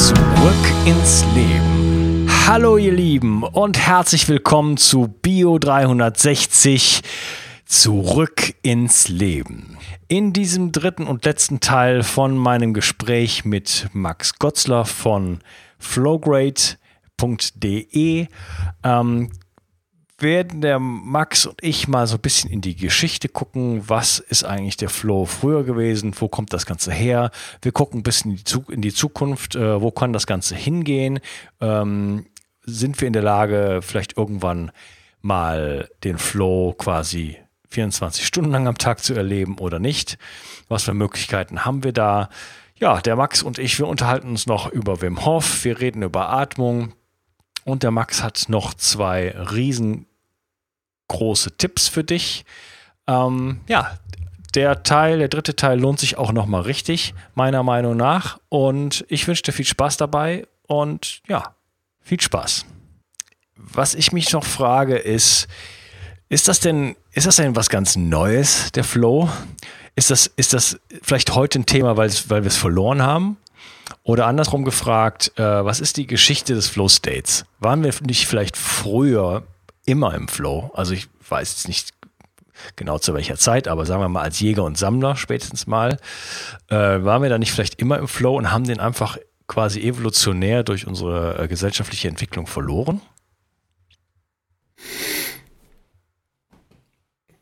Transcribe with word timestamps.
Zurück 0.00 0.64
ins 0.86 1.26
Leben. 1.34 2.26
Hallo 2.46 2.78
ihr 2.78 2.92
Lieben 2.92 3.42
und 3.42 3.78
herzlich 3.78 4.30
willkommen 4.30 4.78
zu 4.78 5.08
Bio 5.08 5.58
360. 5.58 7.02
Zurück 7.66 8.54
ins 8.62 9.08
Leben. 9.08 9.76
In 10.08 10.32
diesem 10.32 10.72
dritten 10.72 11.06
und 11.06 11.26
letzten 11.26 11.60
Teil 11.60 12.02
von 12.02 12.38
meinem 12.38 12.72
Gespräch 12.72 13.44
mit 13.44 13.90
Max 13.92 14.38
Gotzler 14.38 14.86
von 14.86 15.40
flowgrade.de 15.78 16.78
ähm, 18.82 19.30
werden 20.22 20.60
der 20.60 20.78
Max 20.78 21.46
und 21.46 21.62
ich 21.62 21.88
mal 21.88 22.06
so 22.06 22.16
ein 22.16 22.20
bisschen 22.20 22.50
in 22.50 22.60
die 22.60 22.76
Geschichte 22.76 23.28
gucken, 23.28 23.88
was 23.88 24.18
ist 24.18 24.44
eigentlich 24.44 24.76
der 24.76 24.90
Flow 24.90 25.24
früher 25.24 25.64
gewesen, 25.64 26.14
wo 26.18 26.28
kommt 26.28 26.52
das 26.52 26.66
Ganze 26.66 26.92
her. 26.92 27.30
Wir 27.62 27.72
gucken 27.72 28.00
ein 28.00 28.02
bisschen 28.02 28.40
in 28.68 28.82
die, 28.82 28.92
Zukunft, 28.92 29.56
äh, 29.56 29.80
wo 29.80 29.90
kann 29.90 30.12
das 30.12 30.26
Ganze 30.26 30.54
hingehen. 30.54 31.20
Ähm, 31.60 32.26
sind 32.64 33.00
wir 33.00 33.06
in 33.06 33.12
der 33.12 33.22
Lage, 33.22 33.80
vielleicht 33.82 34.16
irgendwann 34.16 34.70
mal 35.22 35.88
den 36.04 36.18
Flow 36.18 36.74
quasi 36.76 37.36
24 37.70 38.26
Stunden 38.26 38.50
lang 38.50 38.66
am 38.66 38.78
Tag 38.78 39.02
zu 39.02 39.14
erleben 39.14 39.58
oder 39.58 39.78
nicht? 39.78 40.18
Was 40.68 40.84
für 40.84 40.94
Möglichkeiten 40.94 41.64
haben 41.64 41.84
wir 41.84 41.92
da? 41.92 42.28
Ja, 42.76 43.00
der 43.00 43.16
Max 43.16 43.42
und 43.42 43.58
ich, 43.58 43.78
wir 43.78 43.86
unterhalten 43.86 44.28
uns 44.28 44.46
noch 44.46 44.70
über 44.70 45.02
Wim 45.02 45.24
Hof, 45.24 45.64
wir 45.64 45.80
reden 45.80 46.02
über 46.02 46.30
Atmung, 46.30 46.94
und 47.64 47.82
der 47.82 47.90
Max 47.90 48.22
hat 48.22 48.46
noch 48.48 48.74
zwei 48.74 49.30
riesen 49.30 50.06
große 51.10 51.56
Tipps 51.58 51.88
für 51.88 52.04
dich. 52.04 52.44
Ähm, 53.06 53.60
ja, 53.68 53.98
der 54.54 54.82
Teil, 54.82 55.18
der 55.18 55.28
dritte 55.28 55.54
Teil 55.54 55.78
lohnt 55.78 56.00
sich 56.00 56.16
auch 56.16 56.32
nochmal 56.32 56.62
richtig, 56.62 57.14
meiner 57.34 57.62
Meinung 57.62 57.96
nach. 57.96 58.38
Und 58.48 59.04
ich 59.08 59.28
wünsche 59.28 59.42
dir 59.42 59.52
viel 59.52 59.66
Spaß 59.66 59.96
dabei 59.96 60.46
und 60.66 61.20
ja, 61.28 61.54
viel 62.00 62.20
Spaß. 62.20 62.64
Was 63.56 63.94
ich 63.94 64.12
mich 64.12 64.32
noch 64.32 64.44
frage 64.44 64.96
ist, 64.96 65.46
ist 66.28 66.48
das 66.48 66.60
denn, 66.60 66.96
ist 67.12 67.26
das 67.26 67.36
denn 67.36 67.56
was 67.56 67.68
ganz 67.68 67.96
Neues, 67.96 68.72
der 68.72 68.84
Flow? 68.84 69.28
Ist 69.96 70.10
das, 70.10 70.26
ist 70.26 70.52
das 70.52 70.78
vielleicht 71.02 71.34
heute 71.34 71.58
ein 71.58 71.66
Thema, 71.66 71.96
weil, 71.96 72.10
wir 72.10 72.46
es 72.46 72.56
verloren 72.56 73.02
haben? 73.02 73.36
Oder 74.02 74.26
andersrum 74.26 74.64
gefragt, 74.64 75.32
äh, 75.36 75.42
was 75.42 75.80
ist 75.80 75.96
die 75.96 76.06
Geschichte 76.06 76.54
des 76.54 76.68
Flow 76.68 76.88
States? 76.88 77.44
Waren 77.58 77.84
wir 77.84 77.92
nicht 78.02 78.26
vielleicht 78.26 78.56
früher 78.56 79.42
immer 79.90 80.14
im 80.14 80.28
Flow. 80.28 80.70
Also 80.74 80.94
ich 80.94 81.08
weiß 81.28 81.50
jetzt 81.50 81.68
nicht 81.68 81.90
genau 82.76 82.98
zu 82.98 83.14
welcher 83.14 83.36
Zeit, 83.36 83.68
aber 83.68 83.86
sagen 83.86 84.02
wir 84.02 84.08
mal 84.08 84.22
als 84.22 84.40
Jäger 84.40 84.64
und 84.64 84.78
Sammler 84.78 85.16
spätestens 85.16 85.66
mal, 85.66 85.98
äh, 86.68 86.76
waren 86.76 87.22
wir 87.22 87.28
da 87.28 87.38
nicht 87.38 87.52
vielleicht 87.52 87.80
immer 87.80 87.98
im 87.98 88.08
Flow 88.08 88.36
und 88.36 88.52
haben 88.52 88.64
den 88.64 88.80
einfach 88.80 89.18
quasi 89.46 89.80
evolutionär 89.80 90.62
durch 90.62 90.86
unsere 90.86 91.42
äh, 91.42 91.48
gesellschaftliche 91.48 92.08
Entwicklung 92.08 92.46
verloren? 92.46 93.00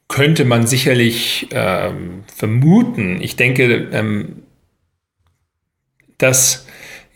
Könnte 0.09 0.45
man 0.45 0.67
sicherlich 0.67 1.49
ähm, 1.51 2.25
vermuten. 2.35 3.21
Ich 3.21 3.37
denke, 3.37 3.89
ähm, 3.93 4.43
dass 6.17 6.67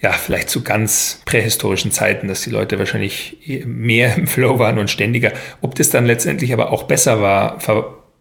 ja, 0.03 0.11
vielleicht 0.13 0.51
zu 0.51 0.63
ganz 0.63 1.23
prähistorischen 1.25 1.93
Zeiten, 1.93 2.27
dass 2.27 2.43
die 2.43 2.51
Leute 2.51 2.79
wahrscheinlich 2.79 3.39
mehr 3.65 4.17
im 4.17 4.27
Flow 4.27 4.59
waren 4.59 4.79
und 4.79 4.91
ständiger. 4.91 5.33
Ob 5.61 5.77
das 5.77 5.91
dann 5.91 6.07
letztendlich 6.07 6.53
aber 6.53 6.73
auch 6.73 6.83
besser 6.83 7.23
war, 7.23 7.59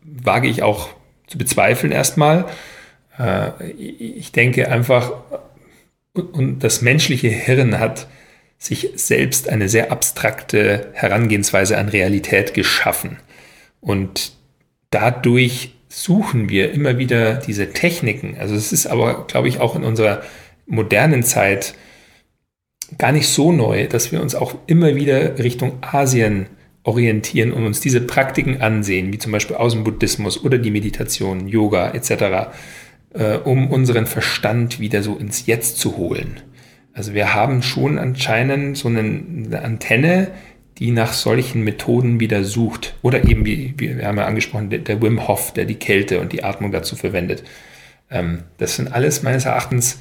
wage 0.04 0.48
ich 0.48 0.62
auch 0.62 0.90
zu 1.26 1.40
bezweifeln 1.40 1.92
erstmal. 1.92 2.46
Äh, 3.18 3.72
ich 3.72 4.32
denke 4.32 4.70
einfach, 4.70 5.14
und 6.14 6.60
das 6.60 6.82
menschliche 6.82 7.30
Hirn 7.30 7.80
hat 7.80 8.08
sich 8.60 8.90
selbst 8.96 9.50
eine 9.50 9.68
sehr 9.68 9.92
abstrakte 9.92 10.90
Herangehensweise 10.94 11.80
an 11.80 11.90
Realität 11.90 12.54
geschaffen. 12.54 13.18
Und 13.80 14.34
dadurch 14.92 15.74
suchen 15.90 16.48
wir 16.50 16.72
immer 16.74 17.00
wieder 17.00 17.36
diese 17.36 17.72
Techniken. 17.74 18.38
Also 18.40 18.54
es 18.54 18.72
ist 18.72 18.86
aber, 18.86 19.26
glaube 19.26 19.48
ich, 19.48 19.60
auch 19.60 19.76
in 19.76 19.84
unserer 19.84 20.22
modernen 20.72 21.24
Zeit 21.24 21.76
gar 22.98 23.12
nicht 23.12 23.28
so 23.28 23.52
neu, 23.52 23.88
dass 23.88 24.12
wir 24.12 24.22
uns 24.22 24.36
auch 24.36 24.56
immer 24.68 24.96
wieder 24.96 25.38
Richtung 25.40 25.78
Asien 25.82 26.48
orientieren 26.84 27.54
und 27.54 27.66
uns 27.66 27.80
diese 27.80 28.02
Praktiken 28.02 28.62
ansehen, 28.62 29.14
wie 29.14 29.18
zum 29.18 29.32
Beispiel 29.32 29.56
aus 29.56 29.74
dem 29.74 29.84
Buddhismus 29.84 30.44
oder 30.44 30.58
die 30.58 30.72
Meditation, 30.72 31.48
Yoga 31.48 31.92
etc., 31.92 32.54
äh, 33.14 33.38
um 33.38 33.70
unseren 33.70 34.08
Verstand 34.08 34.80
wieder 34.80 35.04
so 35.04 35.16
ins 35.16 35.46
Jetzt 35.46 35.78
zu 35.78 35.98
holen. 35.98 36.40
Also 36.94 37.14
wir 37.14 37.34
haben 37.34 37.62
schon 37.62 37.98
anscheinend 37.98 38.78
so 38.78 38.88
eine, 38.88 39.62
Antenne, 39.64 40.32
die 40.80 40.92
nach 40.92 41.14
solchen 41.14 41.64
Methoden 41.64 42.20
wieder 42.20 42.44
sucht. 42.44 42.96
Oder 43.02 43.24
eben, 43.26 43.46
wie, 43.46 43.76
wie 43.78 43.98
wir 43.98 44.08
haben 44.08 44.18
ja 44.18 44.26
angesprochen, 44.26 44.70
der, 44.70 44.80
der 44.80 45.02
Wim 45.02 45.28
Hof, 45.28 45.54
der 45.54 45.66
die 45.66 45.76
Kälte 45.76 46.20
und 46.20 46.34
die 46.34 46.44
Atmung 46.44 46.72
dazu 46.72 46.96
verwendet. 46.96 47.44
Ähm, 48.10 48.44
das 48.58 48.76
sind 48.76 48.92
alles 48.92 49.24
meines 49.24 49.46
Erachtens 49.46 50.00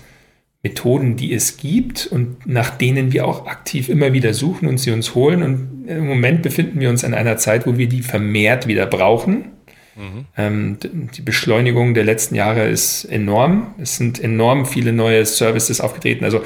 Methoden, 0.63 1.17
die 1.17 1.33
es 1.33 1.57
gibt 1.57 2.07
und 2.07 2.47
nach 2.47 2.71
denen 2.71 3.13
wir 3.13 3.27
auch 3.27 3.47
aktiv 3.47 3.89
immer 3.89 4.13
wieder 4.13 4.35
suchen 4.35 4.69
und 4.69 4.79
sie 4.79 4.91
uns 4.91 5.15
holen. 5.15 5.43
Und 5.43 5.89
im 5.89 6.07
Moment 6.07 6.43
befinden 6.43 6.81
wir 6.81 6.91
uns 6.91 7.03
in 7.03 7.15
einer 7.15 7.39
Zeit, 7.39 7.67
wo 7.67 7.79
wir 7.79 7.89
die 7.89 8.03
vermehrt 8.03 8.67
wieder 8.67 8.87
brauchen. 8.87 9.53
Mhm. 9.97 10.27
Ähm, 10.37 10.79
die 11.15 11.23
Beschleunigung 11.23 11.95
der 11.95 12.05
letzten 12.05 12.35
Jahre 12.35 12.69
ist 12.69 13.05
enorm. 13.05 13.75
Es 13.81 13.97
sind 13.97 14.23
enorm 14.23 14.67
viele 14.67 14.93
neue 14.93 15.25
Services 15.25 15.81
aufgetreten. 15.81 16.25
Also 16.25 16.43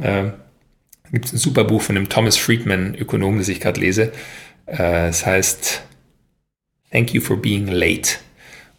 äh, 0.00 0.30
gibt 1.12 1.26
es 1.26 1.32
ein 1.32 1.38
super 1.38 1.64
Buch 1.64 1.82
von 1.82 1.94
dem 1.94 2.08
Thomas 2.08 2.36
Friedman, 2.36 2.96
Ökonom, 2.96 3.38
das 3.38 3.48
ich 3.48 3.60
gerade 3.60 3.80
lese. 3.80 4.12
Äh, 4.66 5.08
es 5.08 5.24
heißt 5.24 5.84
Thank 6.90 7.14
you 7.14 7.20
for 7.20 7.36
being 7.36 7.68
late. 7.68 8.18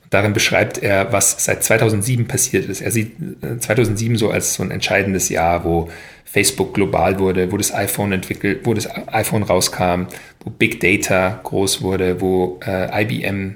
Darin 0.10 0.34
beschreibt 0.34 0.80
er, 0.80 1.14
was 1.14 1.44
seit 1.44 1.64
2007 1.64 2.28
passiert 2.28 2.66
ist. 2.66 2.82
Er 2.82 2.92
sieht 2.92 3.16
2007 3.60 4.16
äh, 4.16 4.18
so 4.18 4.32
als 4.32 4.56
so 4.56 4.64
ein 4.64 4.72
entscheidendes 4.72 5.30
Jahr, 5.30 5.64
wo 5.64 5.90
Facebook 6.26 6.74
global 6.74 7.20
wurde, 7.20 7.52
wo 7.52 7.58
das 7.58 7.74
iPhone 7.74 8.12
entwickelt, 8.12 8.62
wo 8.64 8.74
das 8.74 8.88
iPhone 9.08 9.44
rauskam, 9.44 10.06
wo 10.44 10.50
Big 10.50 10.80
Data 10.80 11.40
groß 11.44 11.82
wurde, 11.82 12.22
wo 12.22 12.60
äh, 12.66 13.04
IBM 13.04 13.56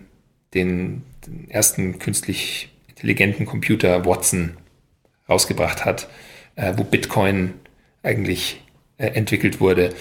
den, 0.54 1.04
den, 1.26 1.50
ersten 1.50 1.98
künstlich 1.98 2.72
intelligenten 2.90 3.46
Computer 3.46 4.06
Watson 4.06 4.58
rausgebracht 5.28 5.86
hat, 5.86 6.08
äh, 6.56 6.74
wo 6.76 6.84
Bitcoin 6.84 7.54
eigentlich 8.04 8.62
äh, 8.98 9.08
entwickelt 9.08 9.60
wurde. 9.60 9.94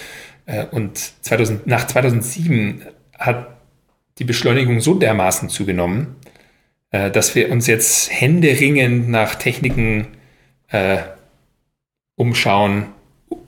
Äh, 0.45 0.65
und 0.65 0.97
2000, 0.97 1.65
nach 1.65 1.87
2007 1.87 2.83
hat 3.17 3.55
die 4.19 4.23
Beschleunigung 4.23 4.79
so 4.81 4.93
dermaßen 4.93 5.49
zugenommen, 5.49 6.15
äh, 6.93 7.11
dass 7.11 7.35
wir 7.35 7.51
uns 7.51 7.67
jetzt 7.67 8.09
händeringend 8.11 9.09
nach 9.09 9.35
Techniken 9.35 10.07
äh, 10.69 10.99
umschauen, 12.15 12.85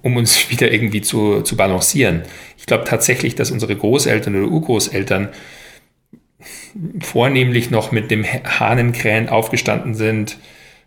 um 0.01 0.17
uns 0.17 0.49
wieder 0.49 0.71
irgendwie 0.71 1.01
zu, 1.01 1.41
zu 1.41 1.55
balancieren. 1.55 2.23
Ich 2.57 2.65
glaube 2.65 2.83
tatsächlich, 2.83 3.35
dass 3.35 3.51
unsere 3.51 3.75
Großeltern 3.75 4.35
oder 4.35 4.51
Urgroßeltern 4.51 5.29
vornehmlich 6.99 7.71
noch 7.71 7.91
mit 7.91 8.11
dem 8.11 8.25
Hahnenkrähen 8.25 9.29
aufgestanden 9.29 9.93
sind 9.93 10.37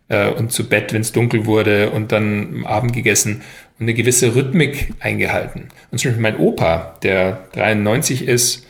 äh, 0.08 0.28
und 0.28 0.52
zu 0.52 0.68
Bett, 0.68 0.92
wenn 0.92 1.00
es 1.00 1.12
dunkel 1.12 1.46
wurde 1.46 1.90
und 1.90 2.10
dann 2.12 2.48
am 2.56 2.66
Abend 2.66 2.92
gegessen 2.92 3.42
und 3.78 3.84
eine 3.84 3.94
gewisse 3.94 4.34
Rhythmik 4.34 4.94
eingehalten. 4.98 5.68
Und 5.90 5.98
zum 5.98 6.10
Beispiel 6.10 6.22
mein 6.22 6.38
Opa, 6.38 6.96
der 7.04 7.46
93 7.52 8.26
ist 8.26 8.66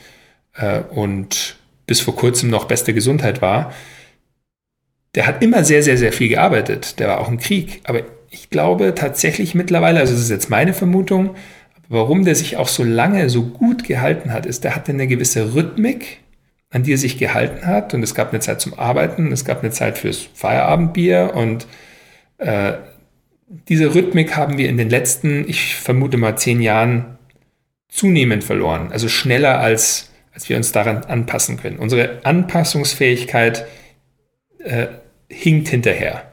äh, 0.54 0.80
und 0.80 1.58
bis 1.88 2.00
vor 2.00 2.14
kurzem 2.14 2.50
noch 2.50 2.66
beste 2.66 2.94
Gesundheit 2.94 3.42
war, 3.42 3.72
der 5.16 5.26
hat 5.26 5.42
immer 5.42 5.64
sehr, 5.64 5.82
sehr, 5.82 5.96
sehr 5.96 6.12
viel 6.12 6.28
gearbeitet. 6.28 7.00
Der 7.00 7.08
war 7.08 7.20
auch 7.20 7.28
im 7.28 7.38
Krieg. 7.38 7.80
Aber 7.84 8.02
ich 8.30 8.50
glaube 8.50 8.94
tatsächlich 8.94 9.56
mittlerweile, 9.56 9.98
also 9.98 10.12
das 10.12 10.22
ist 10.22 10.30
jetzt 10.30 10.50
meine 10.50 10.74
Vermutung, 10.74 11.34
warum 11.88 12.24
der 12.24 12.36
sich 12.36 12.56
auch 12.56 12.68
so 12.68 12.84
lange 12.84 13.28
so 13.30 13.42
gut 13.46 13.82
gehalten 13.82 14.32
hat, 14.32 14.46
ist, 14.46 14.62
der 14.62 14.76
hatte 14.76 14.92
eine 14.92 15.08
gewisse 15.08 15.54
Rhythmik, 15.54 16.20
an 16.70 16.82
die 16.82 16.92
er 16.92 16.98
sich 16.98 17.18
gehalten 17.18 17.66
hat. 17.66 17.94
Und 17.94 18.02
es 18.02 18.14
gab 18.14 18.30
eine 18.30 18.40
Zeit 18.40 18.60
zum 18.60 18.78
Arbeiten, 18.78 19.32
es 19.32 19.44
gab 19.44 19.62
eine 19.62 19.72
Zeit 19.72 19.98
fürs 19.98 20.28
Feierabendbier 20.34 21.32
und 21.34 21.66
äh, 22.36 22.74
diese 23.68 23.94
Rhythmik 23.94 24.36
haben 24.36 24.58
wir 24.58 24.68
in 24.68 24.76
den 24.76 24.90
letzten, 24.90 25.48
ich 25.48 25.74
vermute 25.76 26.18
mal, 26.18 26.36
zehn 26.36 26.60
Jahren 26.60 27.16
zunehmend 27.88 28.44
verloren. 28.44 28.92
Also 28.92 29.08
schneller 29.08 29.58
als, 29.58 30.07
als 30.38 30.48
wir 30.48 30.56
uns 30.56 30.70
daran 30.70 30.98
anpassen 30.98 31.56
können. 31.56 31.80
Unsere 31.80 32.20
Anpassungsfähigkeit 32.22 33.66
äh, 34.60 34.86
hinkt 35.28 35.66
hinterher. 35.66 36.30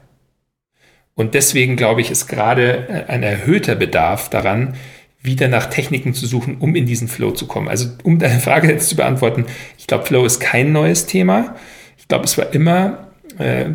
Und 1.16 1.34
deswegen 1.34 1.74
glaube 1.74 2.02
ich, 2.02 2.12
ist 2.12 2.28
gerade 2.28 3.06
ein 3.08 3.24
erhöhter 3.24 3.74
Bedarf 3.74 4.30
daran, 4.30 4.74
wieder 5.22 5.48
nach 5.48 5.66
Techniken 5.66 6.14
zu 6.14 6.24
suchen, 6.28 6.58
um 6.58 6.76
in 6.76 6.86
diesen 6.86 7.08
Flow 7.08 7.32
zu 7.32 7.48
kommen. 7.48 7.66
Also 7.66 7.88
um 8.04 8.20
deine 8.20 8.38
Frage 8.38 8.70
jetzt 8.70 8.90
zu 8.90 8.94
beantworten, 8.94 9.46
ich 9.76 9.88
glaube, 9.88 10.06
Flow 10.06 10.24
ist 10.24 10.38
kein 10.38 10.70
neues 10.70 11.06
Thema. 11.06 11.56
Ich 11.98 12.06
glaube, 12.06 12.26
es 12.26 12.38
war 12.38 12.54
immer, 12.54 13.08
äh, 13.38 13.70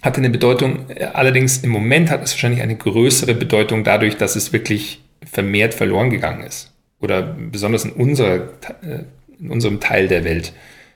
hatte 0.00 0.18
eine 0.18 0.30
Bedeutung, 0.30 0.86
allerdings 1.12 1.58
im 1.64 1.70
Moment 1.70 2.08
hat 2.12 2.22
es 2.22 2.34
wahrscheinlich 2.34 2.62
eine 2.62 2.76
größere 2.76 3.34
Bedeutung 3.34 3.82
dadurch, 3.82 4.16
dass 4.16 4.36
es 4.36 4.52
wirklich 4.52 5.02
vermehrt 5.28 5.74
verloren 5.74 6.10
gegangen 6.10 6.44
ist. 6.44 6.72
Oder 7.00 7.22
besonders 7.22 7.84
in, 7.84 7.90
unserer, 7.90 8.48
äh, 8.82 9.02
in 9.38 9.50
unserem 9.50 9.80
Teil 9.80 10.08
der 10.08 10.24
Welt 10.24 10.52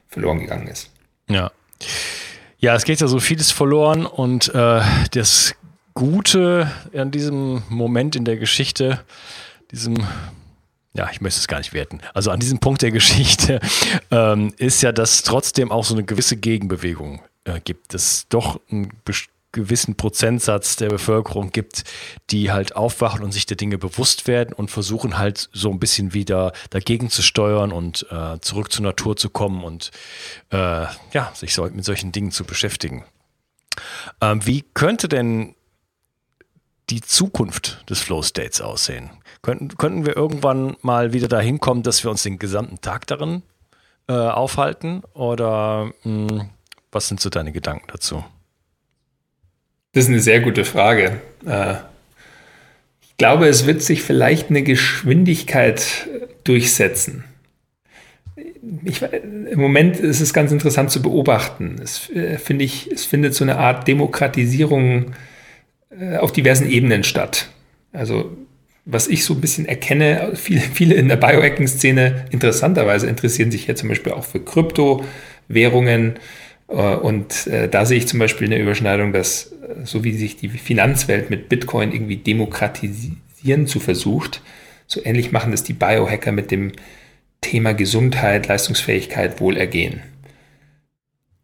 verloren 0.08 0.40
gegangen 0.40 0.68
ist. 0.68 0.90
Ja. 1.28 1.50
Ja, 2.58 2.74
es 2.74 2.84
geht 2.84 3.00
ja 3.00 3.06
so 3.06 3.20
vieles 3.20 3.50
verloren 3.50 4.04
und 4.04 4.54
äh, 4.54 4.82
das 5.12 5.54
Gute 5.94 6.70
an 6.94 7.10
diesem 7.10 7.62
Moment 7.68 8.16
in 8.16 8.24
der 8.24 8.36
Geschichte, 8.36 9.00
diesem, 9.70 10.06
ja, 10.92 11.08
ich 11.10 11.20
möchte 11.20 11.40
es 11.40 11.48
gar 11.48 11.58
nicht 11.58 11.72
werten, 11.72 12.00
also 12.12 12.30
an 12.30 12.40
diesem 12.40 12.58
Punkt 12.58 12.82
der 12.82 12.90
Geschichte, 12.90 13.60
ähm, 14.10 14.52
ist 14.58 14.82
ja, 14.82 14.92
dass 14.92 15.22
trotzdem 15.22 15.72
auch 15.72 15.84
so 15.84 15.94
eine 15.94 16.04
gewisse 16.04 16.36
Gegenbewegung 16.36 17.22
äh, 17.44 17.60
gibt. 17.60 17.94
Es 17.94 18.26
doch 18.28 18.60
einen 18.70 18.92
gewissen 19.52 19.96
Prozentsatz 19.96 20.76
der 20.76 20.88
Bevölkerung 20.88 21.50
gibt, 21.50 21.84
die 22.30 22.52
halt 22.52 22.76
aufwachen 22.76 23.22
und 23.22 23.32
sich 23.32 23.46
der 23.46 23.56
Dinge 23.56 23.78
bewusst 23.78 24.26
werden 24.26 24.52
und 24.52 24.70
versuchen 24.70 25.18
halt 25.18 25.48
so 25.52 25.70
ein 25.70 25.78
bisschen 25.80 26.14
wieder 26.14 26.52
dagegen 26.70 27.10
zu 27.10 27.22
steuern 27.22 27.72
und 27.72 28.06
äh, 28.10 28.40
zurück 28.40 28.72
zur 28.72 28.84
Natur 28.84 29.16
zu 29.16 29.30
kommen 29.30 29.64
und 29.64 29.90
äh, 30.50 30.86
ja, 31.12 31.32
sich 31.34 31.54
so, 31.54 31.64
mit 31.64 31.84
solchen 31.84 32.12
Dingen 32.12 32.30
zu 32.30 32.44
beschäftigen. 32.44 33.04
Ähm, 34.20 34.44
wie 34.46 34.62
könnte 34.74 35.08
denn 35.08 35.54
die 36.90 37.00
Zukunft 37.00 37.88
des 37.88 38.00
Flow 38.00 38.22
States 38.22 38.60
aussehen? 38.60 39.10
Könnten, 39.42 39.76
könnten 39.76 40.06
wir 40.06 40.16
irgendwann 40.16 40.76
mal 40.82 41.12
wieder 41.12 41.28
dahin 41.28 41.60
kommen, 41.60 41.82
dass 41.82 42.04
wir 42.04 42.10
uns 42.10 42.22
den 42.22 42.38
gesamten 42.38 42.80
Tag 42.80 43.06
darin 43.06 43.42
äh, 44.08 44.12
aufhalten? 44.12 45.02
Oder 45.14 45.92
mh, 46.04 46.28
hm, 46.30 46.50
was 46.92 47.08
sind 47.08 47.20
so 47.20 47.30
deine 47.30 47.52
Gedanken 47.52 47.86
dazu? 47.88 48.24
Das 49.92 50.04
ist 50.04 50.10
eine 50.10 50.20
sehr 50.20 50.40
gute 50.40 50.64
Frage. 50.64 51.20
Äh, 51.46 51.74
ich 53.02 53.16
glaube, 53.16 53.48
es 53.48 53.66
wird 53.66 53.82
sich 53.82 54.02
vielleicht 54.02 54.50
eine 54.50 54.62
Geschwindigkeit 54.62 56.08
durchsetzen. 56.44 57.24
Ich, 58.84 59.02
Im 59.02 59.58
Moment 59.58 59.98
ist 59.98 60.20
es 60.20 60.32
ganz 60.32 60.52
interessant 60.52 60.90
zu 60.90 61.02
beobachten. 61.02 61.76
Es, 61.82 62.08
äh, 62.10 62.38
finde 62.38 62.64
ich, 62.64 62.90
es 62.90 63.04
findet 63.04 63.34
so 63.34 63.44
eine 63.44 63.58
Art 63.58 63.88
Demokratisierung 63.88 65.12
äh, 65.90 66.16
auf 66.18 66.32
diversen 66.32 66.70
Ebenen 66.70 67.02
statt. 67.02 67.48
Also 67.92 68.36
was 68.84 69.08
ich 69.08 69.24
so 69.24 69.34
ein 69.34 69.40
bisschen 69.40 69.66
erkenne, 69.66 70.32
viele, 70.34 70.60
viele 70.60 70.94
in 70.94 71.08
der 71.08 71.16
Biohacking-Szene 71.16 72.26
interessanterweise 72.30 73.06
interessieren 73.08 73.50
sich 73.50 73.66
ja 73.66 73.74
zum 73.74 73.88
Beispiel 73.88 74.12
auch 74.12 74.24
für 74.24 74.40
Kryptowährungen. 74.40 76.14
Äh, 76.70 76.96
und 76.96 77.46
äh, 77.46 77.68
da 77.68 77.84
sehe 77.84 77.98
ich 77.98 78.08
zum 78.08 78.18
Beispiel 78.18 78.46
eine 78.46 78.58
Überschneidung, 78.58 79.12
dass 79.12 79.52
so 79.84 80.04
wie 80.04 80.12
sich 80.12 80.36
die 80.36 80.48
Finanzwelt 80.48 81.30
mit 81.30 81.48
Bitcoin 81.48 81.92
irgendwie 81.92 82.16
demokratisieren 82.16 83.66
zu 83.66 83.80
versucht, 83.80 84.42
so 84.86 85.00
ähnlich 85.04 85.30
machen 85.30 85.52
das 85.52 85.62
die 85.62 85.72
Biohacker 85.72 86.32
mit 86.32 86.50
dem 86.50 86.72
Thema 87.40 87.72
Gesundheit, 87.72 88.48
Leistungsfähigkeit, 88.48 89.40
Wohlergehen. 89.40 90.02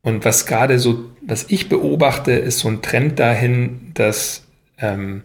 Und 0.02 0.24
was 0.24 0.46
gerade 0.46 0.78
so, 0.78 1.10
was 1.22 1.46
ich 1.48 1.68
beobachte, 1.68 2.32
ist 2.32 2.58
so 2.58 2.68
ein 2.68 2.82
Trend 2.82 3.18
dahin, 3.18 3.92
dass 3.94 4.44
ähm, 4.78 5.22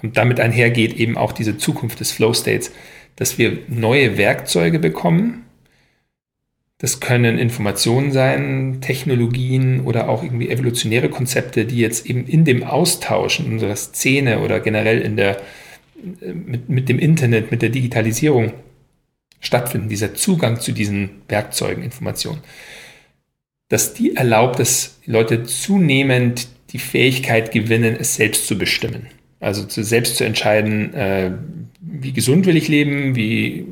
und 0.00 0.16
damit 0.16 0.38
einhergeht 0.40 0.94
eben 0.94 1.16
auch 1.16 1.32
diese 1.32 1.58
Zukunft 1.58 2.00
des 2.00 2.12
Flow 2.12 2.32
States, 2.32 2.72
dass 3.16 3.36
wir 3.36 3.58
neue 3.66 4.16
Werkzeuge 4.16 4.78
bekommen. 4.78 5.44
Das 6.78 7.00
können 7.00 7.38
Informationen 7.38 8.12
sein, 8.12 8.78
Technologien 8.80 9.80
oder 9.80 10.08
auch 10.08 10.22
irgendwie 10.22 10.48
evolutionäre 10.48 11.08
Konzepte, 11.08 11.64
die 11.64 11.78
jetzt 11.78 12.06
eben 12.06 12.26
in 12.26 12.44
dem 12.44 12.62
Austausch 12.62 13.40
in 13.40 13.52
unserer 13.52 13.74
Szene 13.74 14.40
oder 14.40 14.60
generell 14.60 15.00
in 15.00 15.16
der, 15.16 15.42
mit, 16.22 16.68
mit 16.68 16.88
dem 16.88 17.00
Internet, 17.00 17.50
mit 17.50 17.62
der 17.62 17.70
Digitalisierung 17.70 18.52
stattfinden, 19.40 19.88
dieser 19.88 20.14
Zugang 20.14 20.60
zu 20.60 20.72
diesen 20.72 21.10
Werkzeugen, 21.28 21.82
Informationen 21.82 22.42
dass 23.68 23.94
die 23.94 24.16
erlaubt, 24.16 24.58
dass 24.58 24.98
Leute 25.04 25.44
zunehmend 25.44 26.48
die 26.72 26.78
Fähigkeit 26.78 27.52
gewinnen, 27.52 27.96
es 27.98 28.16
selbst 28.16 28.46
zu 28.46 28.58
bestimmen. 28.58 29.06
Also 29.40 29.64
zu, 29.64 29.84
selbst 29.84 30.16
zu 30.16 30.24
entscheiden, 30.24 30.94
äh, 30.94 31.32
wie 31.80 32.12
gesund 32.12 32.46
will 32.46 32.56
ich 32.56 32.68
leben, 32.68 33.14
wie 33.14 33.66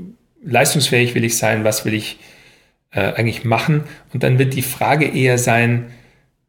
leistungsfähig 0.45 1.15
will 1.15 1.25
ich 1.25 1.37
sein, 1.37 1.65
was 1.65 1.85
will 1.85 1.95
ich 1.95 2.19
äh, 2.97 3.13
eigentlich 3.15 3.45
machen. 3.45 3.85
Und 4.13 4.23
dann 4.23 4.39
wird 4.39 4.55
die 4.55 4.63
Frage 4.63 5.07
eher 5.07 5.39
sein, 5.39 5.93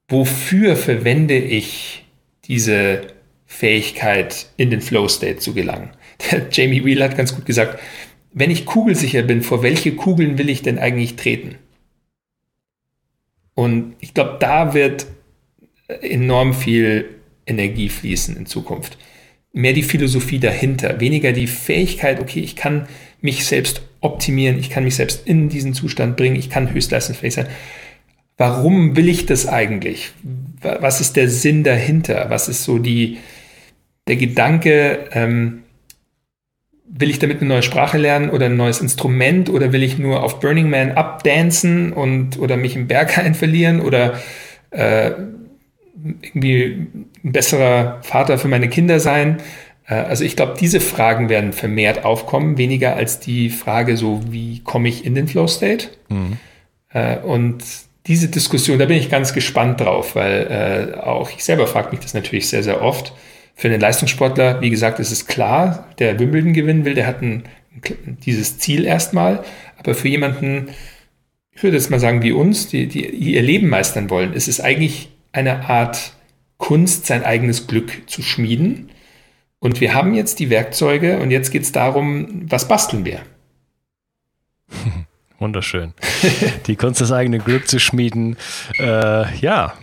wofür 0.08 0.78
verwende 0.78 1.38
ich 1.38 2.06
diese 2.46 3.02
Fähigkeit, 3.46 4.48
in 4.58 4.70
den 4.70 4.82
Flow-State 4.82 5.40
zu 5.40 5.54
gelangen. 5.54 5.90
Der 6.32 6.48
Jamie 6.52 6.84
Wheel 6.84 7.04
hat 7.04 7.18
ganz 7.18 7.36
gut 7.36 7.46
gesagt, 7.46 7.80
wenn 8.34 8.50
ich 8.50 8.66
kugelsicher 8.66 9.24
bin, 9.24 9.42
vor 9.42 9.62
welche 9.62 9.96
Kugeln 9.96 10.38
will 10.38 10.50
ich 10.50 10.62
denn 10.62 10.80
eigentlich 10.80 11.16
treten? 11.16 11.56
Und 13.54 13.96
ich 14.00 14.14
glaube, 14.14 14.38
da 14.40 14.74
wird 14.74 15.08
enorm 15.88 16.54
viel 16.54 17.10
Energie 17.46 17.90
fließen 17.90 18.38
in 18.38 18.46
Zukunft. 18.46 18.98
Mehr 19.54 19.74
die 19.74 19.84
Philosophie 19.84 20.40
dahinter, 20.40 21.00
weniger 21.00 21.32
die 21.32 21.48
Fähigkeit, 21.48 22.20
okay, 22.20 22.42
ich 22.42 22.56
kann 22.56 22.88
mich 23.22 23.46
selbst 23.46 23.82
optimieren, 24.02 24.60
ich 24.60 24.70
kann 24.70 24.84
mich 24.84 24.96
selbst 24.96 25.28
in 25.28 25.50
diesen 25.50 25.74
Zustand 25.74 26.18
bringen, 26.18 26.36
ich 26.36 26.50
kann 26.50 26.74
höchstleistungsfähig 26.74 27.34
sein. 27.34 27.48
Warum 28.38 28.96
will 28.96 29.10
ich 29.10 29.26
das 29.26 29.48
eigentlich? 29.48 30.12
Was 30.62 31.02
ist 31.02 31.16
der 31.16 31.28
Sinn 31.28 31.64
dahinter? 31.64 32.28
Was 32.30 32.48
ist 32.48 32.64
so 32.64 32.78
die, 32.78 33.18
der 34.08 34.16
Gedanke, 34.16 35.10
ähm, 35.12 35.64
will 36.90 37.10
ich 37.10 37.20
damit 37.20 37.42
eine 37.42 37.50
neue 37.50 37.64
Sprache 37.64 37.98
lernen 37.98 38.30
oder 38.30 38.46
ein 38.46 38.56
neues 38.56 38.80
Instrument 38.80 39.50
oder 39.50 39.74
will 39.74 39.84
ich 39.84 39.98
nur 39.98 40.24
auf 40.24 40.40
Burning 40.40 40.70
Man 40.70 40.92
abdancen 40.92 41.92
und 41.94 42.40
oder 42.40 42.58
mich 42.58 42.76
im 42.76 42.88
Berghain 42.88 43.36
verlieren 43.36 43.82
oder 43.82 44.20
äh, 44.72 45.12
irgendwie 46.24 46.88
ein 47.24 47.32
besserer 47.32 48.00
Vater 48.04 48.38
für 48.38 48.48
meine 48.48 48.70
Kinder 48.70 49.00
sein? 49.00 49.38
Äh, 49.88 49.96
also 49.96 50.24
ich 50.24 50.36
glaube, 50.36 50.56
diese 50.60 50.80
Fragen 50.80 51.30
werden 51.30 51.54
vermehrt 51.54 52.06
aufkommen, 52.06 52.58
weniger 52.58 52.96
als 52.96 53.20
die 53.20 53.50
Frage 53.50 53.98
so, 53.98 54.22
wie 54.30 54.60
komme 54.60 54.90
ich 54.90 55.06
in 55.06 55.16
den 55.16 55.28
Flow 55.28 55.48
State? 55.48 55.90
Mhm. 56.10 56.38
Äh, 56.90 57.18
und 57.18 57.64
diese 58.06 58.30
Diskussion, 58.30 58.80
da 58.80 58.86
bin 58.86 58.98
ich 58.98 59.10
ganz 59.10 59.34
gespannt 59.34 59.82
drauf, 59.82 60.16
weil 60.16 60.94
äh, 60.96 61.00
auch 61.00 61.30
ich 61.30 61.44
selber 61.44 61.68
frage 61.68 61.92
mich 61.92 62.00
das 62.00 62.14
natürlich 62.14 62.48
sehr, 62.48 62.64
sehr 62.64 62.82
oft 62.82 63.14
für 63.58 63.68
einen 63.68 63.82
Leistungssportler, 63.82 64.62
wie 64.62 64.70
gesagt, 64.70 65.00
ist 65.00 65.12
es 65.12 65.26
klar, 65.26 65.90
der 65.98 66.20
Wimbledon 66.20 66.54
gewinnen 66.54 66.86
will, 66.86 66.94
der 66.94 67.08
hat 67.08 67.24
ein, 67.24 67.44
dieses 68.24 68.60
Ziel 68.60 68.86
erstmal. 68.86 69.44
Aber 69.78 69.96
für 69.96 70.08
jemanden, 70.08 70.70
ich 71.52 71.64
würde 71.64 71.76
jetzt 71.76 71.90
mal 71.90 72.00
sagen, 72.00 72.22
wie 72.22 72.32
uns, 72.32 72.68
die, 72.68 72.86
die 72.86 73.10
ihr 73.10 73.42
Leben 73.42 73.68
meistern 73.68 74.12
wollen, 74.12 74.34
ist 74.34 74.48
es 74.48 74.62
eigentlich 74.62 75.10
eine 75.32 75.68
Art 75.70 76.14
Kunst, 76.58 77.08
sein 77.08 77.24
eigenes 77.24 77.66
Glück 77.66 78.04
zu 78.06 78.22
schmieden. 78.22 78.90
Und 79.60 79.82
wir 79.82 79.94
haben 79.94 80.14
jetzt 80.14 80.40
die 80.40 80.50
Werkzeuge 80.50 81.20
und 81.20 81.32
jetzt 81.32 81.52
geht 81.52 81.64
es 81.64 81.72
darum, 81.72 82.46
was 82.50 82.68
basteln 82.68 83.06
wir? 83.06 83.22
Wunderschön. 85.40 85.94
Die 86.66 86.76
Kunst, 86.76 87.02
das 87.02 87.12
eigene 87.12 87.40
Glück 87.40 87.68
zu 87.68 87.80
schmieden. 87.80 88.38
Äh, 88.80 89.36
ja, 89.38 89.74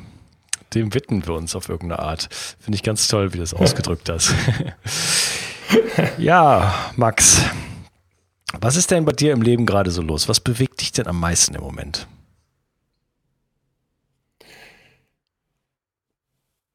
dem 0.74 0.94
widmen 0.94 1.26
wir 1.26 1.34
uns 1.34 1.54
auf 1.54 1.68
irgendeine 1.68 2.00
Art. 2.00 2.28
Finde 2.60 2.76
ich 2.76 2.82
ganz 2.82 3.06
toll, 3.08 3.34
wie 3.34 3.38
das 3.38 3.54
ausgedrückt 3.54 4.08
hast. 4.08 4.34
ja, 6.18 6.74
Max, 6.96 7.44
was 8.60 8.76
ist 8.76 8.90
denn 8.90 9.04
bei 9.04 9.12
dir 9.12 9.32
im 9.32 9.42
Leben 9.42 9.66
gerade 9.66 9.90
so 9.90 10.02
los? 10.02 10.28
Was 10.28 10.40
bewegt 10.40 10.80
dich 10.80 10.92
denn 10.92 11.06
am 11.06 11.20
meisten 11.20 11.54
im 11.54 11.62
Moment? 11.62 12.06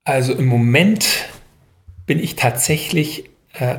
Also 0.06 0.34
im 0.34 0.48
Moment 0.48 1.30
bin 2.10 2.20
ich 2.20 2.36
tatsächlich 2.36 3.26
äh, 3.54 3.76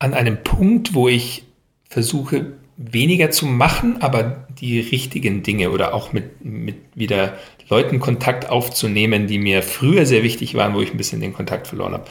an 0.00 0.12
einem 0.12 0.42
Punkt, 0.42 0.92
wo 0.92 1.06
ich 1.06 1.44
versuche, 1.88 2.54
weniger 2.76 3.30
zu 3.30 3.46
machen, 3.46 4.02
aber 4.02 4.48
die 4.58 4.80
richtigen 4.80 5.44
Dinge 5.44 5.70
oder 5.70 5.94
auch 5.94 6.12
mit, 6.12 6.44
mit 6.44 6.74
wieder 6.96 7.38
Leuten 7.68 8.00
Kontakt 8.00 8.50
aufzunehmen, 8.50 9.28
die 9.28 9.38
mir 9.38 9.62
früher 9.62 10.04
sehr 10.04 10.24
wichtig 10.24 10.56
waren, 10.56 10.74
wo 10.74 10.80
ich 10.80 10.90
ein 10.90 10.96
bisschen 10.96 11.20
den 11.20 11.32
Kontakt 11.32 11.68
verloren 11.68 11.92
habe. 11.92 12.06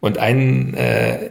Und 0.00 0.18
ein, 0.18 0.74
äh, 0.74 1.30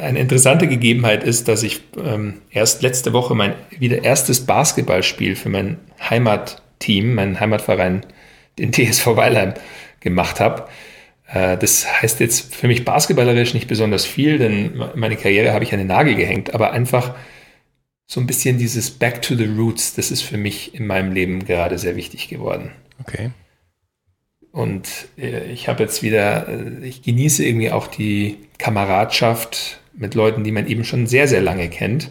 eine 0.00 0.20
interessante 0.20 0.68
Gegebenheit 0.68 1.22
ist, 1.22 1.48
dass 1.48 1.62
ich 1.62 1.82
ähm, 2.02 2.40
erst 2.50 2.80
letzte 2.80 3.12
Woche 3.12 3.34
mein 3.34 3.56
wieder 3.78 4.04
erstes 4.04 4.46
Basketballspiel 4.46 5.36
für 5.36 5.50
mein 5.50 5.76
Heimatteam, 6.00 7.14
meinen 7.14 7.38
Heimatverein, 7.38 8.06
den 8.58 8.72
TSV 8.72 9.16
Weilheim, 9.16 9.52
gemacht 10.00 10.40
habe. 10.40 10.64
Äh, 11.32 11.56
das 11.56 11.86
heißt 12.02 12.20
jetzt 12.20 12.54
für 12.54 12.66
mich 12.66 12.84
basketballerisch 12.84 13.54
nicht 13.54 13.68
besonders 13.68 14.04
viel, 14.04 14.38
denn 14.38 14.82
meine 14.94 15.16
Karriere 15.16 15.52
habe 15.52 15.64
ich 15.64 15.72
an 15.72 15.78
den 15.78 15.88
Nagel 15.88 16.14
gehängt, 16.14 16.54
aber 16.54 16.72
einfach 16.72 17.14
so 18.06 18.20
ein 18.20 18.26
bisschen 18.26 18.58
dieses 18.58 18.90
Back 18.90 19.22
to 19.22 19.36
the 19.36 19.46
Roots, 19.46 19.94
das 19.94 20.10
ist 20.10 20.22
für 20.22 20.36
mich 20.36 20.74
in 20.74 20.86
meinem 20.86 21.12
Leben 21.12 21.44
gerade 21.44 21.78
sehr 21.78 21.94
wichtig 21.94 22.28
geworden. 22.28 22.72
Okay. 23.00 23.30
Und 24.52 24.88
äh, 25.16 25.44
ich 25.52 25.68
habe 25.68 25.84
jetzt 25.84 26.02
wieder, 26.02 26.48
äh, 26.48 26.84
ich 26.86 27.02
genieße 27.02 27.44
irgendwie 27.44 27.70
auch 27.70 27.86
die 27.86 28.38
Kameradschaft 28.58 29.80
mit 29.94 30.14
Leuten, 30.14 30.42
die 30.42 30.50
man 30.50 30.66
eben 30.66 30.84
schon 30.84 31.06
sehr, 31.06 31.28
sehr 31.28 31.40
lange 31.40 31.68
kennt. 31.68 32.10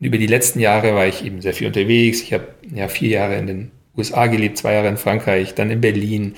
Und 0.00 0.06
über 0.06 0.18
die 0.18 0.26
letzten 0.26 0.58
Jahre 0.58 0.94
war 0.94 1.06
ich 1.06 1.24
eben 1.24 1.40
sehr 1.40 1.54
viel 1.54 1.68
unterwegs. 1.68 2.22
Ich 2.22 2.32
habe 2.32 2.48
ja 2.74 2.88
vier 2.88 3.10
Jahre 3.10 3.36
in 3.36 3.46
den 3.46 3.70
USA 3.96 4.26
gelebt, 4.26 4.58
zwei 4.58 4.74
Jahre 4.74 4.88
in 4.88 4.96
Frankreich, 4.96 5.54
dann 5.54 5.70
in 5.70 5.80
Berlin 5.80 6.34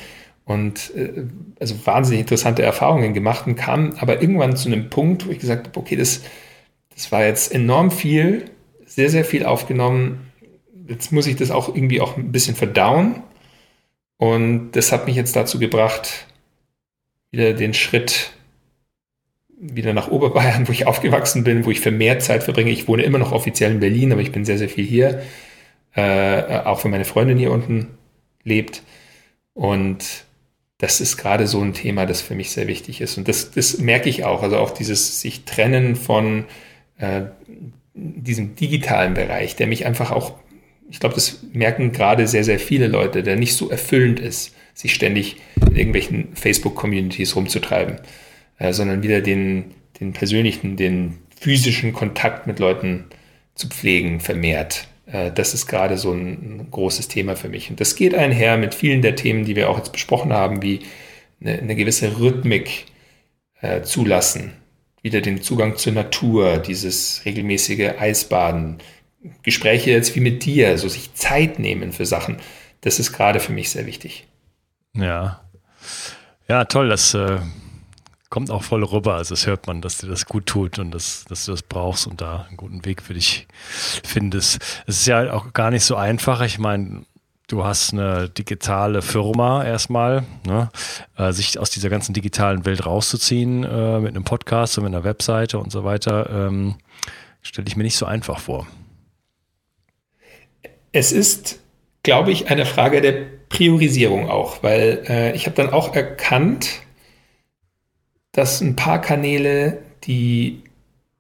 und 0.49 0.95
äh, 0.97 1.27
also 1.61 1.75
wahnsinnig 1.85 2.21
interessante 2.21 2.63
Erfahrungen 2.63 3.13
gemacht 3.13 3.47
und 3.47 3.55
kam 3.55 3.93
aber 3.99 4.23
irgendwann 4.23 4.57
zu 4.57 4.69
einem 4.69 4.89
Punkt, 4.89 5.27
wo 5.27 5.31
ich 5.31 5.41
gesagt 5.41 5.69
habe, 5.69 5.79
okay, 5.79 5.95
das, 5.95 6.23
das 6.95 7.13
war 7.13 7.23
jetzt 7.25 7.55
enorm 7.55 7.91
viel, 7.91 8.47
sehr, 8.87 9.11
sehr 9.11 9.27
viel 9.27 9.45
aufgenommen. 9.45 10.33
Jetzt 10.89 11.13
muss 11.13 11.27
ich 11.27 11.37
das 11.37 11.51
auch 11.51 11.69
irgendwie 11.69 12.01
auch 12.01 12.17
ein 12.17 12.33
bisschen 12.33 12.57
verdauen. 12.57 13.23
Und 14.17 14.73
das 14.73 14.91
hat 14.91 15.07
mich 15.07 15.17
jetzt 15.17 15.37
dazu 15.37 15.59
gebracht, 15.59 16.27
wieder 17.31 17.53
den 17.53 17.75
Schritt 17.75 18.33
wieder 19.61 19.93
nach 19.93 20.09
Oberbayern, 20.09 20.67
wo 20.69 20.73
ich 20.73 20.87
aufgewachsen 20.87 21.45
bin, 21.45 21.67
wo 21.67 21.71
ich 21.71 21.81
für 21.81 21.91
mehr 21.91 22.21
Zeit 22.21 22.43
verbringe. 22.43 22.71
Ich 22.71 22.89
wohne 22.89 23.03
immer 23.03 23.19
noch 23.19 23.33
offiziell 23.33 23.71
in 23.71 23.81
Berlin, 23.81 24.13
aber 24.13 24.23
ich 24.23 24.33
bin 24.33 24.47
sehr, 24.47 24.57
sehr 24.57 24.71
viel 24.71 24.87
hier. 24.87 25.23
Äh, 25.95 26.61
auch 26.65 26.85
wenn 26.85 26.91
meine 26.91 27.05
Freundin 27.05 27.37
hier 27.37 27.53
unten 27.53 27.99
lebt. 28.45 28.83
Und 29.53 30.27
das 30.79 31.01
ist 31.01 31.17
gerade 31.17 31.47
so 31.49 31.61
ein 31.61 31.75
Thema, 31.75 32.07
das 32.07 32.21
für 32.21 32.37
mich 32.37 32.51
sehr 32.51 32.69
wichtig 32.69 33.01
ist. 33.01 33.19
Und 33.19 33.27
das, 33.29 33.51
das 33.51 33.79
merke 33.79 34.09
ich 34.09 34.25
auch. 34.25 34.43
Also 34.43 34.59
auch 34.59 34.71
dieses 34.71 35.21
sich 35.21 35.45
trennen 35.45 35.97
von 35.97 36.45
äh, 36.99 37.23
diesem 37.95 38.55
digitalen 38.55 39.15
Bereich, 39.15 39.57
der 39.57 39.67
mich 39.67 39.87
einfach 39.87 40.13
auch, 40.13 40.35
ich 40.89 41.01
glaube, 41.01 41.17
das 41.17 41.43
merken 41.53 41.91
gerade 41.91 42.29
sehr, 42.29 42.45
sehr 42.45 42.61
viele 42.61 42.87
Leute, 42.87 43.25
der 43.25 43.37
nicht 43.37 43.55
so 43.55 43.71
erfüllend 43.71 44.21
ist, 44.21 44.55
sich 44.73 44.95
ständig 44.95 45.37
in 45.61 45.75
irgendwelchen 45.75 46.37
Facebook-Communities 46.37 47.35
rumzutreiben, 47.35 47.97
äh, 48.59 48.73
sondern 48.73 49.03
wieder 49.03 49.21
den, 49.21 49.75
den 49.99 50.13
persönlichen, 50.13 50.77
den 50.77 51.19
physischen 51.41 51.93
Kontakt 51.93 52.47
mit 52.47 52.61
Leuten 52.61 53.07
zu 53.57 53.69
pflegen, 53.69 54.21
vermehrt. 54.21 54.88
Äh, 55.11 55.33
das 55.33 55.55
ist 55.55 55.67
gerade 55.67 55.99
so 55.99 56.13
ein, 56.13 56.69
großes 56.71 57.09
Thema 57.09 57.37
für 57.37 57.49
mich. 57.49 57.71
Und 57.71 57.81
das 57.81 57.97
geht 57.97 58.15
einher 58.15 58.57
mit 58.57 58.75
vielen 58.75 59.03
der 59.03 59.17
Themen, 59.17 59.45
die 59.45 59.57
wir 59.57 59.71
auch 59.71 59.79
jetzt 59.79 59.93
besprochen 59.93 60.33
haben, 60.33 60.63
wie 60.63 60.81
eine, 61.41 61.59
eine 61.59 61.77
gewisse 61.77 62.19
Rhythmik 62.19 62.87
äh, 63.61 63.83
zulassen, 63.83 64.53
wieder 65.03 65.21
den 65.21 65.43
Zugang 65.43 65.77
zur 65.77 65.93
Natur, 65.93 66.59
dieses 66.59 67.23
regelmäßige 67.25 67.93
Eisbaden, 67.99 68.79
Gespräche 69.43 69.91
jetzt 69.91 70.15
wie 70.15 70.21
mit 70.21 70.45
dir, 70.45 70.79
so 70.79 70.89
sich 70.89 71.15
Zeit 71.15 71.59
nehmen 71.59 71.93
für 71.93 72.07
Sachen. 72.07 72.37
Das 72.83 73.01
ist 73.01 73.13
gerade 73.13 73.41
für 73.41 73.53
mich 73.53 73.71
sehr 73.71 73.87
wichtig. 73.87 74.27
Ja. 74.95 75.43
Ja, 76.49 76.65
toll, 76.65 76.89
das 76.89 77.15
äh, 77.15 77.39
kommt 78.31 78.51
auch 78.51 78.63
voll 78.63 78.85
rüber. 78.85 79.15
Also 79.15 79.35
das 79.35 79.47
hört 79.47 79.67
man, 79.67 79.81
dass 79.81 79.99
dir 79.99 80.09
das 80.09 80.27
gut 80.27 80.47
tut 80.47 80.79
und 80.79 80.91
dass, 80.91 81.25
dass 81.25 81.45
du 81.47 81.53
das 81.53 81.63
brauchst 81.63 82.07
und 82.07 82.21
da 82.21 82.47
einen 82.49 82.57
guten 82.57 82.85
Weg 82.85 83.03
für 83.03 83.15
dich 83.15 83.47
findest. 84.05 84.59
Es 84.87 85.01
ist 85.01 85.07
ja 85.07 85.33
auch 85.33 85.53
gar 85.53 85.71
nicht 85.71 85.85
so 85.85 85.97
einfach. 85.97 86.43
Ich 86.43 86.59
meine, 86.59 87.05
du 87.49 87.65
hast 87.65 87.93
eine 87.93 88.29
digitale 88.29 89.03
Firma 89.03 89.65
erstmal, 89.65 90.25
ne? 90.47 90.71
äh, 91.17 91.33
sich 91.33 91.59
aus 91.59 91.71
dieser 91.71 91.89
ganzen 91.89 92.13
digitalen 92.13 92.65
Welt 92.67 92.85
rauszuziehen 92.85 93.65
äh, 93.65 94.01
mit 94.01 94.15
einem 94.15 94.25
Podcast 94.25 94.77
und 94.79 94.85
mit 94.85 94.95
einer 94.95 95.05
Webseite 95.05 95.59
und 95.59 95.73
so 95.73 95.85
weiter, 95.85 96.29
ähm, 96.31 96.77
stelle 97.41 97.67
ich 97.67 97.77
mir 97.77 97.85
nicht 97.85 97.97
so 97.97 98.05
einfach 98.05 98.39
vor. 98.39 98.67
Es 100.93 101.13
ist, 101.13 101.61
glaube 102.03 102.31
ich, 102.31 102.51
eine 102.51 102.67
Frage 102.67 103.01
der 103.01 103.27
Priorisierung 103.49 104.29
auch, 104.29 104.63
weil 104.63 105.05
äh, 105.09 105.35
ich 105.35 105.47
habe 105.47 105.57
dann 105.57 105.71
auch 105.71 105.95
erkannt, 105.95 106.83
dass 108.39 108.61
ein 108.61 108.77
paar 108.77 109.01
Kanäle, 109.01 109.79
die, 110.05 110.63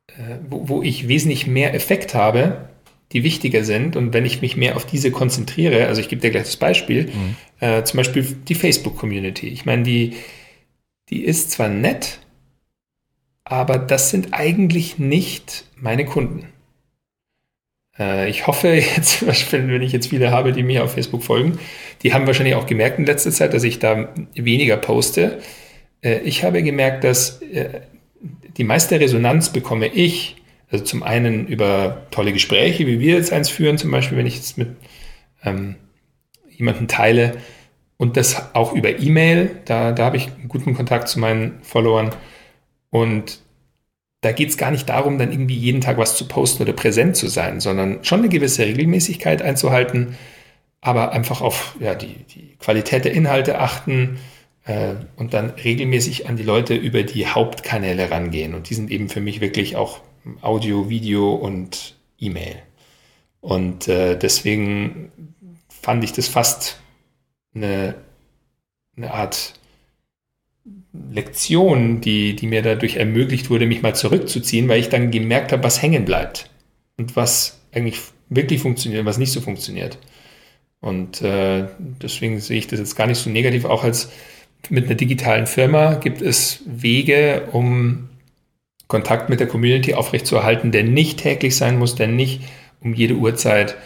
äh, 0.07 0.37
wo, 0.49 0.69
wo 0.69 0.83
ich 0.85 1.09
wesentlich 1.09 1.49
mehr 1.49 1.75
Effekt 1.75 2.15
habe, 2.15 2.69
die 3.11 3.25
wichtiger 3.25 3.65
sind. 3.65 3.97
Und 3.97 4.13
wenn 4.13 4.25
ich 4.25 4.41
mich 4.41 4.57
mehr 4.57 4.77
auf 4.77 4.87
diese 4.87 5.11
konzentriere, 5.11 5.89
also 5.89 6.01
ich 6.01 6.09
gebe 6.09 6.23
dir 6.23 6.31
gleich 6.31 6.45
das 6.45 6.57
Beispiel, 6.57 7.07
mhm. 7.07 7.37
äh, 7.59 7.83
zum 7.83 7.97
Beispiel 7.97 8.23
die 8.23 8.55
Facebook-Community. 8.55 9.49
Ich 9.49 9.67
meine, 9.67 9.83
die, 9.83 10.15
die 11.09 11.25
ist 11.25 11.51
zwar 11.51 11.69
nett, 11.69 12.21
aber 13.43 13.79
das 13.79 14.11
sind 14.11 14.29
eigentlich 14.31 15.01
nicht 15.01 15.65
meine 15.75 16.05
Kunden. 16.05 16.47
Äh, 17.99 18.31
ich 18.31 18.47
hoffe 18.47 18.69
jetzt, 18.97 19.27
wenn 19.51 19.83
ich 19.83 19.91
jetzt 19.91 20.11
viele 20.11 20.31
habe, 20.31 20.53
die 20.53 20.63
mir 20.63 20.85
auf 20.85 20.93
Facebook 20.93 21.25
folgen, 21.25 21.59
die 22.05 22.15
haben 22.15 22.29
wahrscheinlich 22.29 22.55
auch 22.55 22.67
gemerkt 22.67 23.01
in 23.01 23.07
letzter 23.07 23.33
Zeit, 23.33 23.55
dass 23.55 23.65
ich 23.65 23.81
da 23.81 24.15
weniger 24.37 24.77
poste. 24.77 25.41
Äh, 26.03 26.21
ich 26.21 26.45
habe 26.45 26.63
gemerkt, 26.63 27.05
dass 27.05 27.43
äh, 27.43 27.83
die 28.57 28.65
meiste 28.65 28.99
Resonanz 28.99 29.51
bekomme 29.51 29.87
ich, 29.87 30.37
also 30.71 30.85
zum 30.85 31.03
einen 31.03 31.47
über 31.47 32.07
tolle 32.11 32.33
Gespräche, 32.33 32.87
wie 32.87 33.01
wir 33.01 33.15
jetzt 33.15 33.33
eins 33.33 33.49
führen, 33.49 33.79
zum 33.79 33.91
Beispiel, 33.91 34.19
wenn 34.19 34.27
ich 34.27 34.39
es 34.39 34.57
mit 34.57 34.69
ähm, 35.45 35.77
jemandem 36.51 36.89
teile, 36.89 37.35
und 37.99 38.17
das 38.17 38.55
auch 38.55 38.73
über 38.73 38.99
E-Mail. 38.99 39.51
Da, 39.67 39.93
da 39.93 40.07
habe 40.07 40.17
ich 40.17 40.29
einen 40.29 40.49
guten 40.49 40.75
Kontakt 40.75 41.09
zu 41.09 41.19
meinen 41.19 41.59
Followern. 41.63 42.11
Und 42.91 43.41
da 44.23 44.33
geht 44.33 44.49
es 44.49 44.57
gar 44.57 44.71
nicht 44.71 44.89
darum, 44.89 45.19
dann 45.19 45.31
irgendwie 45.31 45.57
jeden 45.57 45.81
Tag 45.81 45.99
was 45.99 46.17
zu 46.17 46.27
posten 46.27 46.63
oder 46.63 46.73
präsent 46.73 47.17
zu 47.17 47.27
sein, 47.27 47.61
sondern 47.61 48.03
schon 48.05 48.21
eine 48.21 48.29
gewisse 48.29 48.65
Regelmäßigkeit 48.65 49.43
einzuhalten, 49.43 50.17
aber 50.81 51.13
einfach 51.13 51.41
auf 51.41 51.77
ja, 51.81 51.95
die, 51.95 52.25
die 52.25 52.57
Qualität 52.59 53.05
der 53.05 53.13
Inhalte 53.13 53.59
achten, 53.59 54.19
und 55.17 55.35
dann 55.35 55.51
regelmäßig 55.51 56.29
an 56.29 56.37
die 56.37 56.43
Leute 56.43 56.75
über 56.75 57.03
die 57.03 57.27
Hauptkanäle 57.27 58.11
rangehen. 58.11 58.55
Und 58.55 58.69
die 58.69 58.75
sind 58.75 58.91
eben 58.91 59.09
für 59.09 59.21
mich 59.21 59.41
wirklich 59.41 59.77
auch 59.77 60.01
Audio, 60.43 60.91
Video 60.91 61.35
und 61.35 61.95
E-Mail. 62.19 62.57
Und 63.41 63.89
äh, 63.89 64.19
deswegen 64.19 65.11
fand 65.69 66.05
ich 66.05 66.13
das 66.13 66.29
fast 66.29 66.81
eine, 67.55 67.95
eine 68.97 69.13
Art 69.13 69.55
Lektion, 71.13 72.01
die, 72.01 72.37
die 72.37 72.47
mir 72.47 72.63
dadurch 72.63 72.97
ermöglicht 72.97 73.51
wurde, 73.51 73.67
mich 73.67 73.83
mal 73.83 73.95
zurückzuziehen, 73.95 74.69
weil 74.69 74.81
ich 74.81 74.89
dann 74.89 75.11
gemerkt 75.11 75.53
habe, 75.53 75.63
was 75.63 75.81
hängen 75.81 76.05
bleibt 76.05 76.51
und 76.99 77.17
was 77.17 77.61
eigentlich 77.73 78.01
wirklich 78.29 78.61
funktioniert, 78.61 79.05
was 79.05 79.19
nicht 79.19 79.33
so 79.33 79.41
funktioniert. 79.41 79.99
Und 80.81 81.23
äh, 81.23 81.67
deswegen 81.79 82.41
sehe 82.41 82.59
ich 82.59 82.67
das 82.67 82.79
jetzt 82.79 82.97
gar 82.97 83.07
nicht 83.07 83.19
so 83.19 83.31
negativ, 83.31 83.65
auch 83.65 83.85
als 83.85 84.11
mit 84.71 84.87
einer 84.87 84.95
digitalen 84.95 85.47
Firma 85.47 85.95
gibt 85.95 86.21
es 86.21 86.63
Wege, 86.67 87.49
um 87.53 88.09
Kontakt 88.87 89.29
mit 89.29 89.41
der 89.41 89.47
Community 89.47 89.95
aufrechtzuerhalten, 89.95 90.73
der 90.73 90.83
nicht 90.83 91.21
täglich 91.21 91.57
sein 91.57 91.79
muss, 91.79 91.95
der 91.95 92.09
nicht 92.09 92.43
um 92.81 92.95
jede 92.95 93.15
Uhrzeit, 93.15 93.77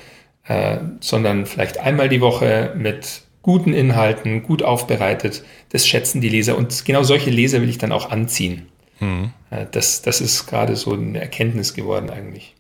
äh, 0.44 0.78
sondern 1.00 1.46
vielleicht 1.46 1.78
einmal 1.78 2.08
die 2.08 2.20
Woche 2.20 2.74
mit 2.76 3.22
guten 3.42 3.74
Inhalten, 3.74 4.42
gut 4.42 4.62
aufbereitet. 4.62 5.44
Das 5.70 5.86
schätzen 5.86 6.20
die 6.20 6.28
Leser 6.28 6.56
und 6.56 6.84
genau 6.84 7.02
solche 7.02 7.30
Leser 7.30 7.60
will 7.60 7.68
ich 7.68 7.78
dann 7.78 7.92
auch 7.92 8.10
anziehen. 8.10 8.68
Mhm. 9.00 9.32
Äh, 9.50 9.66
das, 9.70 10.02
das 10.02 10.20
ist 10.20 10.46
gerade 10.46 10.76
so 10.76 10.92
eine 10.92 11.20
Erkenntnis 11.20 11.74
geworden 11.74 12.10
eigentlich. 12.10 12.54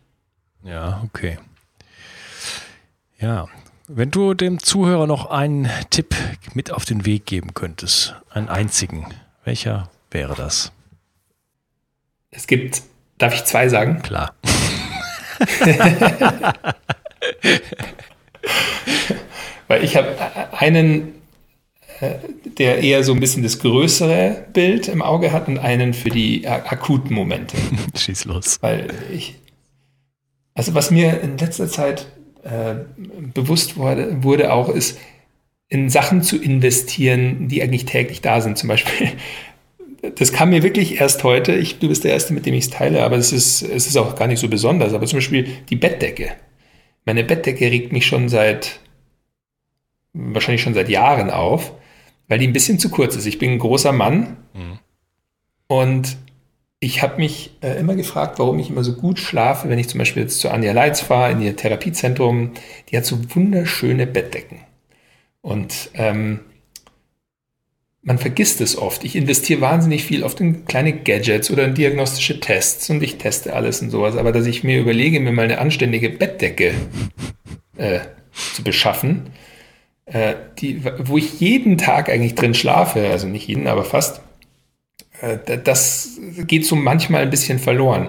Ja, 0.64 1.02
okay. 1.04 1.38
Ja, 3.20 3.48
wenn 3.88 4.10
du 4.10 4.34
dem 4.34 4.58
Zuhörer 4.62 5.06
noch 5.06 5.26
einen 5.30 5.68
Tipp 5.90 6.14
mit 6.54 6.70
auf 6.70 6.84
den 6.84 7.04
Weg 7.06 7.26
geben 7.26 7.54
könntest, 7.54 8.14
einen 8.30 8.48
einzigen, 8.48 9.06
welcher 9.44 9.90
wäre 10.10 10.34
das? 10.34 10.72
Es 12.30 12.46
gibt, 12.46 12.82
darf 13.18 13.34
ich 13.34 13.44
zwei 13.44 13.68
sagen? 13.68 14.00
Klar. 14.02 14.34
Weil 19.68 19.84
ich 19.84 19.96
habe 19.96 20.16
einen, 20.52 21.14
äh, 22.00 22.14
der 22.58 22.78
eher 22.78 23.04
so 23.04 23.12
ein 23.12 23.20
bisschen 23.20 23.42
das 23.42 23.58
größere 23.58 24.46
Bild 24.52 24.88
im 24.88 25.02
Auge 25.02 25.32
hat 25.32 25.48
und 25.48 25.58
einen 25.58 25.94
für 25.94 26.10
die 26.10 26.46
akuten 26.46 27.14
Momente. 27.14 27.56
Schieß 27.96 28.24
los. 28.26 28.58
Weil 28.60 28.94
ich, 29.12 29.36
Also 30.54 30.74
was 30.74 30.90
mir 30.90 31.20
in 31.20 31.38
letzter 31.38 31.68
Zeit 31.68 32.06
äh, 32.42 32.74
bewusst 33.34 33.76
wurde, 33.76 34.22
wurde 34.22 34.52
auch, 34.52 34.68
ist, 34.68 34.98
in 35.68 35.88
Sachen 35.88 36.22
zu 36.22 36.36
investieren, 36.36 37.48
die 37.48 37.62
eigentlich 37.62 37.86
täglich 37.86 38.20
da 38.20 38.42
sind. 38.42 38.58
Zum 38.58 38.68
Beispiel, 38.68 39.08
das 40.16 40.32
kam 40.32 40.50
mir 40.50 40.62
wirklich 40.62 41.00
erst 41.00 41.24
heute. 41.24 41.54
Ich, 41.54 41.78
du 41.78 41.88
bist 41.88 42.04
der 42.04 42.12
Erste, 42.12 42.34
mit 42.34 42.44
dem 42.44 42.52
ich 42.52 42.64
es 42.64 42.70
teile, 42.70 43.02
aber 43.02 43.16
es 43.16 43.32
ist, 43.32 43.62
es 43.62 43.86
ist 43.86 43.96
auch 43.96 44.14
gar 44.14 44.26
nicht 44.26 44.38
so 44.38 44.48
besonders. 44.48 44.92
Aber 44.92 45.06
zum 45.06 45.16
Beispiel 45.16 45.48
die 45.70 45.76
Bettdecke. 45.76 46.32
Meine 47.06 47.24
Bettdecke 47.24 47.70
regt 47.70 47.90
mich 47.90 48.06
schon 48.06 48.28
seit, 48.28 48.80
wahrscheinlich 50.12 50.62
schon 50.62 50.74
seit 50.74 50.90
Jahren 50.90 51.30
auf, 51.30 51.72
weil 52.28 52.38
die 52.38 52.46
ein 52.46 52.52
bisschen 52.52 52.78
zu 52.78 52.90
kurz 52.90 53.16
ist. 53.16 53.24
Ich 53.24 53.38
bin 53.38 53.52
ein 53.52 53.58
großer 53.58 53.92
Mann 53.92 54.36
mhm. 54.52 54.78
und 55.68 56.18
ich 56.82 57.00
habe 57.00 57.18
mich 57.18 57.52
äh, 57.62 57.78
immer 57.78 57.94
gefragt, 57.94 58.40
warum 58.40 58.58
ich 58.58 58.68
immer 58.68 58.82
so 58.82 58.94
gut 58.94 59.20
schlafe, 59.20 59.68
wenn 59.68 59.78
ich 59.78 59.88
zum 59.88 59.98
Beispiel 59.98 60.24
jetzt 60.24 60.40
zu 60.40 60.50
Anja 60.50 60.72
Leitz 60.72 61.00
fahre, 61.00 61.30
in 61.30 61.40
ihr 61.40 61.54
Therapiezentrum. 61.54 62.54
Die 62.90 62.96
hat 62.96 63.06
so 63.06 63.20
wunderschöne 63.36 64.04
Bettdecken. 64.08 64.58
Und 65.42 65.90
ähm, 65.94 66.40
man 68.02 68.18
vergisst 68.18 68.60
es 68.60 68.76
oft. 68.76 69.04
Ich 69.04 69.14
investiere 69.14 69.60
wahnsinnig 69.60 70.02
viel 70.02 70.24
oft 70.24 70.40
in 70.40 70.64
kleine 70.64 70.92
Gadgets 70.92 71.52
oder 71.52 71.66
in 71.66 71.74
diagnostische 71.74 72.40
Tests 72.40 72.90
und 72.90 73.00
ich 73.00 73.16
teste 73.16 73.54
alles 73.54 73.80
und 73.80 73.90
sowas. 73.90 74.16
Aber 74.16 74.32
dass 74.32 74.46
ich 74.46 74.64
mir 74.64 74.80
überlege, 74.80 75.20
mir 75.20 75.30
mal 75.30 75.44
eine 75.44 75.58
anständige 75.58 76.10
Bettdecke 76.10 76.74
äh, 77.76 78.00
zu 78.54 78.64
beschaffen, 78.64 79.30
äh, 80.06 80.34
die, 80.58 80.82
wo 80.84 81.16
ich 81.16 81.38
jeden 81.38 81.78
Tag 81.78 82.08
eigentlich 82.08 82.34
drin 82.34 82.54
schlafe, 82.54 83.08
also 83.08 83.28
nicht 83.28 83.46
jeden, 83.46 83.68
aber 83.68 83.84
fast, 83.84 84.20
das 85.64 86.18
geht 86.46 86.66
so 86.66 86.76
manchmal 86.76 87.22
ein 87.22 87.30
bisschen 87.30 87.58
verloren. 87.58 88.08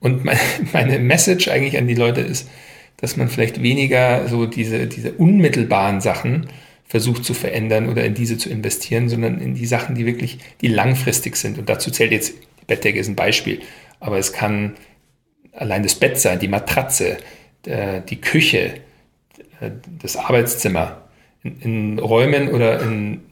Und 0.00 0.24
meine 0.72 0.98
Message 0.98 1.48
eigentlich 1.48 1.78
an 1.78 1.86
die 1.86 1.94
Leute 1.94 2.20
ist, 2.20 2.48
dass 2.96 3.16
man 3.16 3.28
vielleicht 3.28 3.62
weniger 3.62 4.28
so 4.28 4.46
diese, 4.46 4.86
diese 4.86 5.12
unmittelbaren 5.12 6.00
Sachen 6.00 6.46
versucht 6.86 7.24
zu 7.24 7.34
verändern 7.34 7.88
oder 7.88 8.04
in 8.04 8.14
diese 8.14 8.38
zu 8.38 8.48
investieren, 8.48 9.08
sondern 9.08 9.40
in 9.40 9.54
die 9.54 9.66
Sachen, 9.66 9.94
die 9.94 10.06
wirklich, 10.06 10.38
die 10.60 10.68
langfristig 10.68 11.36
sind. 11.36 11.58
Und 11.58 11.68
dazu 11.68 11.90
zählt 11.90 12.12
jetzt, 12.12 12.34
Bettdecke 12.66 12.98
ist 12.98 13.08
ein 13.08 13.16
Beispiel, 13.16 13.60
aber 14.00 14.18
es 14.18 14.32
kann 14.32 14.74
allein 15.52 15.82
das 15.82 15.94
Bett 15.94 16.18
sein, 16.18 16.38
die 16.38 16.48
Matratze, 16.48 17.18
die 17.66 18.20
Küche, 18.20 18.74
das 20.02 20.16
Arbeitszimmer, 20.16 21.02
in, 21.42 21.60
in 21.60 21.98
Räumen 21.98 22.48
oder 22.48 22.80
in 22.82 23.22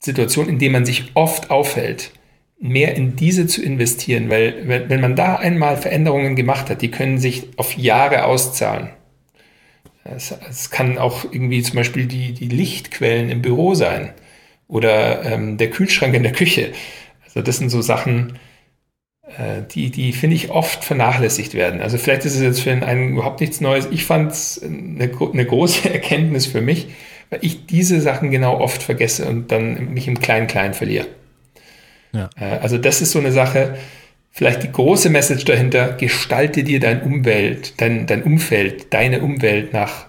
Situationen, 0.00 0.50
in 0.50 0.58
denen 0.58 0.72
man 0.72 0.86
sich 0.86 1.10
oft 1.14 1.50
aufhält, 1.50 2.12
mehr 2.58 2.94
in 2.94 3.16
diese 3.16 3.46
zu 3.46 3.62
investieren, 3.62 4.30
weil 4.30 4.66
wenn, 4.66 4.88
wenn 4.88 5.00
man 5.00 5.16
da 5.16 5.36
einmal 5.36 5.76
Veränderungen 5.76 6.36
gemacht 6.36 6.70
hat, 6.70 6.82
die 6.82 6.90
können 6.90 7.18
sich 7.18 7.48
auf 7.56 7.76
Jahre 7.76 8.24
auszahlen. 8.24 8.90
Es, 10.04 10.34
es 10.48 10.70
kann 10.70 10.98
auch 10.98 11.24
irgendwie 11.24 11.62
zum 11.62 11.76
Beispiel 11.76 12.06
die, 12.06 12.32
die 12.32 12.48
Lichtquellen 12.48 13.28
im 13.28 13.42
Büro 13.42 13.74
sein 13.74 14.12
oder 14.68 15.24
ähm, 15.24 15.58
der 15.58 15.70
Kühlschrank 15.70 16.14
in 16.14 16.22
der 16.22 16.32
Küche. 16.32 16.72
Also 17.24 17.42
das 17.42 17.58
sind 17.58 17.70
so 17.70 17.82
Sachen, 17.82 18.38
äh, 19.26 19.62
die, 19.72 19.90
die 19.90 20.12
finde 20.12 20.36
ich 20.36 20.50
oft 20.50 20.84
vernachlässigt 20.84 21.54
werden. 21.54 21.80
Also 21.80 21.98
vielleicht 21.98 22.24
ist 22.24 22.36
es 22.36 22.42
jetzt 22.42 22.60
für 22.60 22.72
einen 22.72 23.12
überhaupt 23.12 23.40
nichts 23.40 23.60
Neues. 23.60 23.88
Ich 23.90 24.04
fand 24.04 24.32
es 24.32 24.62
eine, 24.62 25.10
eine 25.32 25.44
große 25.44 25.90
Erkenntnis 25.92 26.46
für 26.46 26.60
mich, 26.60 26.88
weil 27.30 27.40
ich 27.42 27.66
diese 27.66 28.00
Sachen 28.00 28.30
genau 28.30 28.58
oft 28.60 28.82
vergesse 28.82 29.26
und 29.26 29.52
dann 29.52 29.92
mich 29.92 30.08
im 30.08 30.20
Klein-Klein 30.20 30.74
verliere. 30.74 31.06
Ja. 32.16 32.30
Äh, 32.40 32.58
also 32.58 32.78
das 32.78 33.02
ist 33.02 33.12
so 33.12 33.18
eine 33.18 33.32
Sache, 33.32 33.76
vielleicht 34.30 34.62
die 34.62 34.72
große 34.72 35.10
Message 35.10 35.44
dahinter, 35.44 35.92
gestalte 35.92 36.64
dir 36.64 36.80
dein 36.80 37.02
Umwelt, 37.02 37.80
dein, 37.80 38.06
dein 38.06 38.22
Umfeld, 38.22 38.92
deine 38.92 39.20
Umwelt 39.20 39.72
nach 39.72 40.06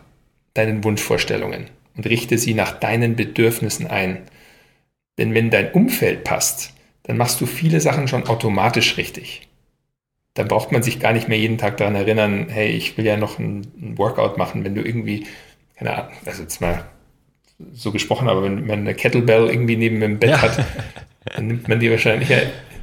deinen 0.53 0.83
Wunschvorstellungen 0.83 1.65
und 1.95 2.07
richte 2.07 2.37
sie 2.37 2.53
nach 2.53 2.71
deinen 2.71 3.15
Bedürfnissen 3.15 3.87
ein. 3.87 4.19
Denn 5.17 5.33
wenn 5.33 5.49
dein 5.49 5.71
Umfeld 5.71 6.23
passt, 6.23 6.73
dann 7.03 7.17
machst 7.17 7.41
du 7.41 7.45
viele 7.45 7.79
Sachen 7.79 8.07
schon 8.07 8.27
automatisch 8.27 8.97
richtig. 8.97 9.47
Dann 10.33 10.47
braucht 10.47 10.71
man 10.71 10.83
sich 10.83 10.99
gar 10.99 11.13
nicht 11.13 11.27
mehr 11.27 11.39
jeden 11.39 11.57
Tag 11.57 11.77
daran 11.77 11.95
erinnern, 11.95 12.47
hey, 12.49 12.69
ich 12.69 12.97
will 12.97 13.05
ja 13.05 13.17
noch 13.17 13.39
ein, 13.39 13.61
ein 13.81 13.97
Workout 13.97 14.37
machen, 14.37 14.63
wenn 14.63 14.75
du 14.75 14.81
irgendwie, 14.81 15.25
keine 15.75 15.95
Ahnung, 15.95 16.13
also 16.25 16.43
jetzt 16.43 16.61
mal 16.61 16.85
so 17.73 17.91
gesprochen, 17.91 18.29
aber 18.29 18.43
wenn 18.43 18.67
man 18.67 18.79
eine 18.79 18.93
Kettlebell 18.93 19.47
irgendwie 19.47 19.77
neben 19.77 19.99
dem 19.99 20.19
Bett 20.19 20.31
ja. 20.31 20.41
hat, 20.41 20.65
dann 21.35 21.47
nimmt 21.47 21.67
man 21.67 21.79
die 21.79 21.91
wahrscheinlich 21.91 22.29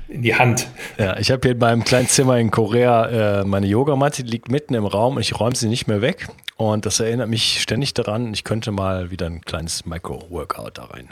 in 0.08 0.22
die 0.22 0.34
Hand. 0.34 0.68
Ja, 0.98 1.18
ich 1.18 1.30
habe 1.30 1.40
hier 1.42 1.52
in 1.52 1.58
meinem 1.58 1.84
kleinen 1.84 2.08
Zimmer 2.08 2.38
in 2.38 2.50
Korea 2.50 3.40
äh, 3.40 3.44
meine 3.44 3.66
Yogamatte, 3.66 4.24
die 4.24 4.30
liegt 4.30 4.50
mitten 4.50 4.74
im 4.74 4.86
Raum 4.86 5.16
und 5.16 5.22
ich 5.22 5.38
räume 5.38 5.56
sie 5.56 5.68
nicht 5.68 5.86
mehr 5.86 6.00
weg. 6.00 6.28
Und 6.56 6.86
das 6.86 7.00
erinnert 7.00 7.28
mich 7.28 7.60
ständig 7.60 7.94
daran, 7.94 8.32
ich 8.32 8.44
könnte 8.44 8.70
mal 8.70 9.10
wieder 9.10 9.26
ein 9.26 9.40
kleines 9.40 9.86
Micro-Workout 9.86 10.78
da 10.78 10.84
rein 10.84 11.08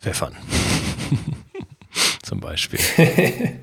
pfeffern. 0.00 0.36
Zum 2.22 2.40
Beispiel. 2.40 2.80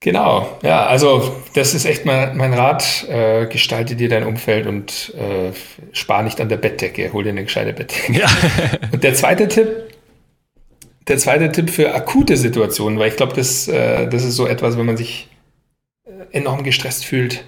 genau, 0.00 0.58
ja, 0.62 0.86
also 0.86 1.36
das 1.54 1.74
ist 1.74 1.84
echt 1.86 2.04
mein, 2.04 2.36
mein 2.36 2.52
Rat. 2.52 3.06
Äh, 3.08 3.46
gestalte 3.46 3.96
dir 3.96 4.08
dein 4.08 4.24
Umfeld 4.24 4.66
und 4.66 5.14
äh, 5.16 5.52
spar 5.92 6.22
nicht 6.22 6.40
an 6.40 6.48
der 6.48 6.56
Bettdecke, 6.56 7.12
hol 7.12 7.24
dir 7.24 7.30
eine 7.30 7.44
gescheite 7.44 7.72
Bettdecke. 7.72 8.12
Ja. 8.12 8.28
und 8.92 9.02
der 9.02 9.14
zweite 9.14 9.48
Tipp, 9.48 9.68
der 11.10 11.18
zweite 11.18 11.50
Tipp 11.50 11.70
für 11.70 11.92
akute 11.92 12.36
Situationen, 12.36 12.98
weil 12.98 13.08
ich 13.08 13.16
glaube, 13.16 13.34
das, 13.34 13.66
äh, 13.66 14.06
das 14.08 14.24
ist 14.24 14.36
so 14.36 14.46
etwas, 14.46 14.78
wenn 14.78 14.86
man 14.86 14.96
sich 14.96 15.28
äh, 16.04 16.10
enorm 16.30 16.62
gestresst 16.62 17.04
fühlt 17.04 17.44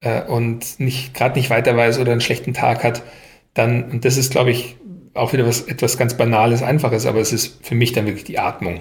äh, 0.00 0.22
und 0.24 0.80
nicht 0.80 1.14
gerade 1.14 1.38
nicht 1.38 1.48
weiter 1.48 1.76
weiß 1.76 2.00
oder 2.00 2.10
einen 2.10 2.20
schlechten 2.20 2.54
Tag 2.54 2.82
hat, 2.82 3.02
dann, 3.54 3.90
und 3.90 4.04
das 4.04 4.16
ist, 4.16 4.32
glaube 4.32 4.50
ich, 4.50 4.76
auch 5.14 5.32
wieder 5.32 5.46
was 5.46 5.62
etwas 5.62 5.96
ganz 5.96 6.16
Banales, 6.16 6.62
Einfaches, 6.62 7.06
aber 7.06 7.20
es 7.20 7.32
ist 7.32 7.64
für 7.64 7.76
mich 7.76 7.92
dann 7.92 8.06
wirklich 8.06 8.24
die 8.24 8.40
Atmung. 8.40 8.80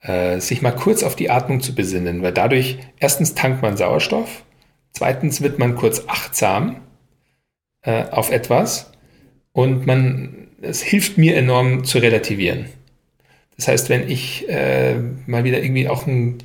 Äh, 0.00 0.40
sich 0.40 0.60
mal 0.60 0.72
kurz 0.72 1.02
auf 1.02 1.16
die 1.16 1.30
Atmung 1.30 1.62
zu 1.62 1.74
besinnen, 1.74 2.20
weil 2.22 2.32
dadurch 2.32 2.78
erstens 2.98 3.34
tankt 3.34 3.62
man 3.62 3.78
Sauerstoff, 3.78 4.44
zweitens 4.92 5.40
wird 5.40 5.58
man 5.58 5.74
kurz 5.74 6.02
achtsam 6.06 6.82
äh, 7.80 8.04
auf 8.10 8.30
etwas 8.30 8.92
und 9.52 9.86
man, 9.86 10.48
es 10.60 10.82
hilft 10.82 11.16
mir 11.16 11.34
enorm 11.34 11.84
zu 11.84 11.96
relativieren. 11.96 12.66
Das 13.56 13.68
heißt, 13.68 13.88
wenn 13.88 14.08
ich 14.08 14.48
äh, 14.48 14.96
mal 15.26 15.44
wieder 15.44 15.62
irgendwie 15.62 15.88
auch 15.88 16.06
ein 16.06 16.38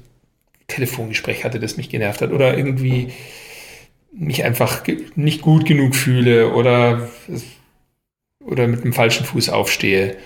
Telefongespräch 0.67 1.43
hatte, 1.43 1.59
das 1.59 1.77
mich 1.77 1.89
genervt 1.89 2.21
hat 2.21 2.31
oder 2.31 2.57
irgendwie 2.57 3.11
mich 4.13 4.43
einfach 4.43 4.83
nicht 5.15 5.41
gut 5.41 5.65
genug 5.65 5.95
fühle 5.95 6.53
oder, 6.53 7.09
oder 8.39 8.67
mit 8.67 8.83
dem 8.83 8.93
falschen 8.93 9.25
Fuß 9.25 9.49
aufstehe 9.49 10.17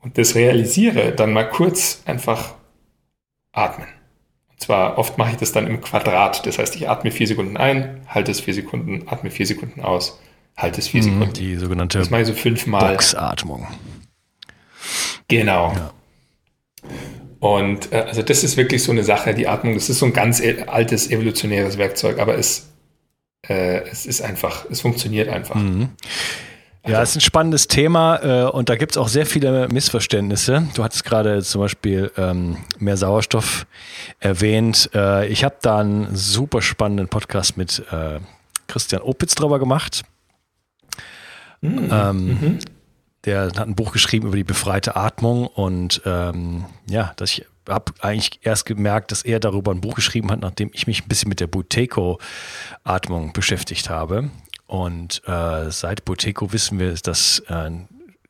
und 0.00 0.18
das 0.18 0.34
realisiere, 0.34 1.12
dann 1.12 1.32
mal 1.32 1.48
kurz 1.48 2.02
einfach 2.04 2.54
atmen. 3.52 3.88
Und 4.50 4.60
zwar 4.60 4.98
oft 4.98 5.18
mache 5.18 5.32
ich 5.32 5.36
das 5.36 5.52
dann 5.52 5.66
im 5.66 5.80
Quadrat. 5.80 6.46
Das 6.46 6.58
heißt, 6.58 6.76
ich 6.76 6.88
atme 6.88 7.10
vier 7.10 7.26
Sekunden 7.26 7.56
ein, 7.56 8.02
halte 8.08 8.30
es 8.30 8.40
vier 8.40 8.54
Sekunden, 8.54 9.06
atme 9.06 9.30
vier 9.30 9.46
Sekunden 9.46 9.80
aus, 9.82 10.18
halte 10.56 10.80
es 10.80 10.88
vier 10.88 11.02
mhm, 11.02 11.12
Sekunden. 11.12 11.32
Die 11.34 11.56
sogenannte 11.56 11.98
das 11.98 12.10
mache 12.10 12.22
ich 12.22 12.26
so 12.28 12.34
fünfmal. 12.34 12.92
Boxatmung. 12.92 13.66
Genau. 15.28 15.72
Ja. 15.74 15.90
Und 17.40 17.92
äh, 17.92 18.04
also 18.08 18.22
das 18.22 18.42
ist 18.44 18.56
wirklich 18.56 18.82
so 18.82 18.92
eine 18.92 19.04
Sache, 19.04 19.34
die 19.34 19.46
Atmung, 19.46 19.74
das 19.74 19.88
ist 19.88 19.98
so 19.98 20.06
ein 20.06 20.12
ganz 20.12 20.40
e, 20.40 20.64
altes 20.66 21.10
evolutionäres 21.10 21.78
Werkzeug, 21.78 22.18
aber 22.18 22.36
es, 22.38 22.68
äh, 23.46 23.82
es 23.90 24.06
ist 24.06 24.22
einfach, 24.22 24.64
es 24.70 24.80
funktioniert 24.80 25.28
einfach. 25.28 25.54
Mhm. 25.54 25.90
Ja, 26.86 27.02
es 27.02 27.10
ist 27.10 27.16
ein 27.16 27.20
spannendes 27.20 27.66
Thema 27.66 28.44
äh, 28.46 28.48
und 28.48 28.68
da 28.68 28.76
gibt 28.76 28.92
es 28.92 28.96
auch 28.96 29.08
sehr 29.08 29.26
viele 29.26 29.68
Missverständnisse. 29.68 30.68
Du 30.74 30.84
hattest 30.84 31.04
gerade 31.04 31.42
zum 31.42 31.60
Beispiel 31.60 32.12
ähm, 32.16 32.58
mehr 32.78 32.96
Sauerstoff 32.96 33.66
erwähnt. 34.20 34.90
Äh, 34.94 35.26
ich 35.26 35.42
habe 35.42 35.56
da 35.62 35.78
einen 35.78 36.14
super 36.14 36.62
spannenden 36.62 37.08
Podcast 37.08 37.56
mit 37.56 37.82
äh, 37.90 38.20
Christian 38.68 39.02
Opitz 39.02 39.34
drüber 39.34 39.58
gemacht. 39.58 40.02
Mhm. 41.60 41.88
Ähm, 41.90 42.26
mhm 42.26 42.58
der 43.26 43.42
hat 43.42 43.58
ein 43.58 43.74
Buch 43.74 43.92
geschrieben 43.92 44.28
über 44.28 44.36
die 44.36 44.44
befreite 44.44 44.96
Atmung 44.96 45.46
und 45.46 46.00
ähm, 46.04 46.64
ja, 46.88 47.12
dass 47.16 47.30
ich 47.32 47.46
habe 47.68 47.92
eigentlich 48.00 48.40
erst 48.42 48.64
gemerkt, 48.64 49.10
dass 49.10 49.22
er 49.22 49.40
darüber 49.40 49.72
ein 49.72 49.80
Buch 49.80 49.96
geschrieben 49.96 50.30
hat, 50.30 50.40
nachdem 50.40 50.70
ich 50.72 50.86
mich 50.86 51.02
ein 51.02 51.08
bisschen 51.08 51.28
mit 51.28 51.40
der 51.40 51.48
Buteco-Atmung 51.48 53.32
beschäftigt 53.32 53.90
habe. 53.90 54.30
Und 54.66 55.22
äh, 55.26 55.70
seit 55.70 56.04
Buteco 56.04 56.52
wissen 56.52 56.78
wir, 56.78 56.94
dass 56.94 57.40
äh, 57.48 57.70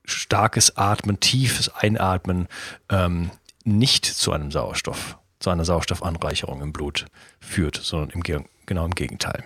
starkes 0.04 0.76
Atmen, 0.76 1.20
tiefes 1.20 1.68
Einatmen 1.68 2.48
ähm, 2.90 3.30
nicht 3.64 4.06
zu 4.06 4.32
einem 4.32 4.50
Sauerstoff, 4.50 5.18
zu 5.40 5.50
einer 5.50 5.64
Sauerstoffanreicherung 5.64 6.62
im 6.62 6.72
Blut 6.72 7.06
führt, 7.40 7.76
sondern 7.76 8.10
im, 8.10 8.22
genau 8.64 8.84
im 8.84 8.94
Gegenteil. 8.94 9.44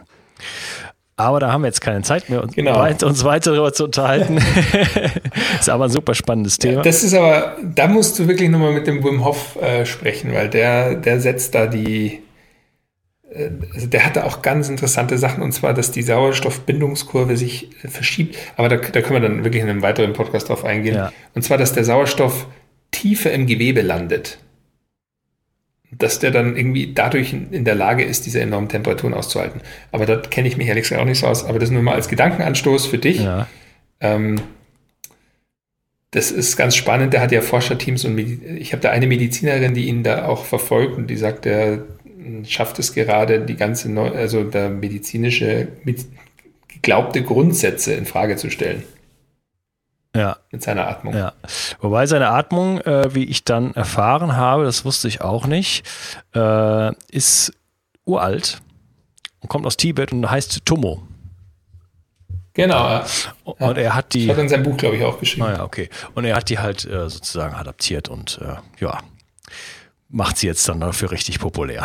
Aber 1.21 1.41
da 1.41 1.53
haben 1.53 1.63
wir 1.63 1.69
jetzt 1.69 1.81
keine 1.81 2.03
Zeit 2.03 2.29
mehr, 2.29 2.43
uns, 2.43 2.55
genau. 2.55 2.79
weit, 2.79 3.03
uns 3.03 3.25
weiter 3.25 3.53
darüber 3.53 3.73
zu 3.73 3.85
unterhalten. 3.85 4.39
ist 5.61 5.69
aber 5.69 5.85
ein 5.85 5.91
super 5.91 6.15
spannendes 6.15 6.59
Thema. 6.59 6.77
Ja, 6.77 6.83
das 6.83 7.03
ist 7.03 7.15
aber, 7.15 7.57
da 7.63 7.87
musst 7.87 8.19
du 8.19 8.29
wirklich 8.29 8.49
nochmal 8.49 8.73
mit 8.73 8.87
dem 8.87 9.05
Wim 9.05 9.25
Hof 9.25 9.57
äh, 9.61 9.85
sprechen, 9.87 10.33
weil 10.35 10.49
der, 10.49 10.95
der 10.95 11.21
setzt 11.21 11.55
da 11.55 11.67
die, 11.67 12.23
äh, 13.33 13.51
also 13.75 13.87
der 13.87 14.05
hatte 14.05 14.25
auch 14.25 14.43
ganz 14.43 14.69
interessante 14.69 15.19
Sachen 15.19 15.43
und 15.43 15.53
zwar, 15.53 15.75
dass 15.75 15.93
die 15.93 16.03
Sauerstoffbindungskurve 16.03 17.37
sich 17.37 17.71
äh, 17.85 17.89
verschiebt. 17.89 18.37
Aber 18.57 18.69
da, 18.69 18.77
da 18.77 19.01
können 19.01 19.23
wir 19.23 19.29
dann 19.29 19.45
wirklich 19.45 19.63
in 19.63 19.69
einem 19.69 19.83
weiteren 19.83 20.13
Podcast 20.13 20.49
drauf 20.49 20.65
eingehen. 20.65 20.97
Ja. 20.97 21.13
Und 21.35 21.43
zwar, 21.43 21.59
dass 21.59 21.73
der 21.73 21.85
Sauerstoff 21.85 22.47
tiefer 22.91 23.33
im 23.33 23.47
Gewebe 23.47 23.83
landet. 23.83 24.39
Dass 25.93 26.21
der 26.21 26.31
dann 26.31 26.57
irgendwie 26.57 26.93
dadurch 26.95 27.33
in 27.33 27.65
der 27.65 27.75
Lage 27.75 28.05
ist, 28.05 28.25
diese 28.25 28.41
enormen 28.41 28.69
Temperaturen 28.69 29.13
auszuhalten. 29.13 29.61
Aber 29.91 30.07
da 30.07 30.17
kenne 30.17 30.47
ich 30.47 30.57
mich 30.57 30.69
ehrlich 30.69 30.85
gesagt 30.85 31.01
auch 31.01 31.07
nicht 31.07 31.19
so 31.19 31.27
aus. 31.27 31.45
Aber 31.45 31.59
das 31.59 31.71
nur 31.71 31.83
mal 31.83 31.95
als 31.95 32.09
Gedankenanstoß 32.09 32.87
für 32.87 32.99
dich. 32.99 33.21
Ja. 33.21 33.49
Ähm, 34.01 34.41
das 36.13 36.31
ist 36.31 36.57
ganz 36.57 36.77
spannend. 36.77 37.13
Der 37.13 37.21
hat 37.21 37.33
ja 37.33 37.41
Forscherteams 37.41 38.05
und 38.05 38.19
ich 38.19 38.73
habe 38.73 38.83
da 38.83 38.91
eine 38.91 39.07
Medizinerin, 39.07 39.75
die 39.75 39.87
ihn 39.87 40.03
da 40.03 40.27
auch 40.27 40.45
verfolgt 40.45 40.97
und 40.97 41.09
die 41.09 41.17
sagt, 41.17 41.47
er 41.47 41.85
schafft 42.47 42.79
es 42.79 42.95
gerade, 42.95 43.41
die 43.41 43.57
ganze, 43.57 43.91
Neu 43.91 44.11
also 44.11 44.45
der 44.45 44.69
medizinische, 44.69 45.69
geglaubte 46.69 47.23
Grundsätze 47.23 47.95
in 47.95 48.07
Frage 48.07 48.37
zu 48.37 48.51
stellen. 48.51 48.83
Ja. 50.15 50.39
Mit 50.51 50.63
seiner 50.63 50.89
Atmung. 50.89 51.17
Ja. 51.17 51.33
Wobei 51.81 52.07
seine 52.07 52.31
Atmung, 52.31 52.81
äh, 52.81 53.15
wie 53.15 53.25
ich 53.25 53.45
dann 53.45 53.75
erfahren 53.75 54.37
habe, 54.37 54.65
das 54.65 54.85
wusste 54.85 55.09
ich 55.09 55.21
auch 55.21 55.47
nicht, 55.47 55.87
äh, 56.35 56.93
ist 57.11 57.53
uralt 58.05 58.61
und 59.41 59.49
kommt 59.49 59.67
aus 59.67 59.77
Tibet 59.77 60.13
und 60.13 60.29
heißt 60.29 60.65
Tomo. 60.65 61.03
Genau, 62.55 62.89
ja. 62.89 63.07
Und 63.45 63.79
er 63.79 63.95
hat 63.95 64.13
die. 64.13 64.27
Das 64.27 64.37
hat 64.37 64.43
in 64.43 64.49
seinem 64.49 64.65
Buch, 64.65 64.77
glaube 64.77 64.97
ich, 64.97 65.05
auch 65.05 65.21
geschrieben. 65.21 65.47
Ah, 65.47 65.53
ja, 65.53 65.65
okay. 65.65 65.89
Und 66.15 66.25
er 66.25 66.35
hat 66.35 66.49
die 66.49 66.59
halt 66.59 66.85
äh, 66.85 67.09
sozusagen 67.09 67.55
adaptiert 67.55 68.09
und 68.09 68.41
äh, 68.43 68.57
ja, 68.83 68.99
macht 70.09 70.37
sie 70.37 70.49
jetzt 70.49 70.69
dann 70.69 70.81
dafür 70.81 71.13
richtig 71.13 71.39
populär. 71.39 71.85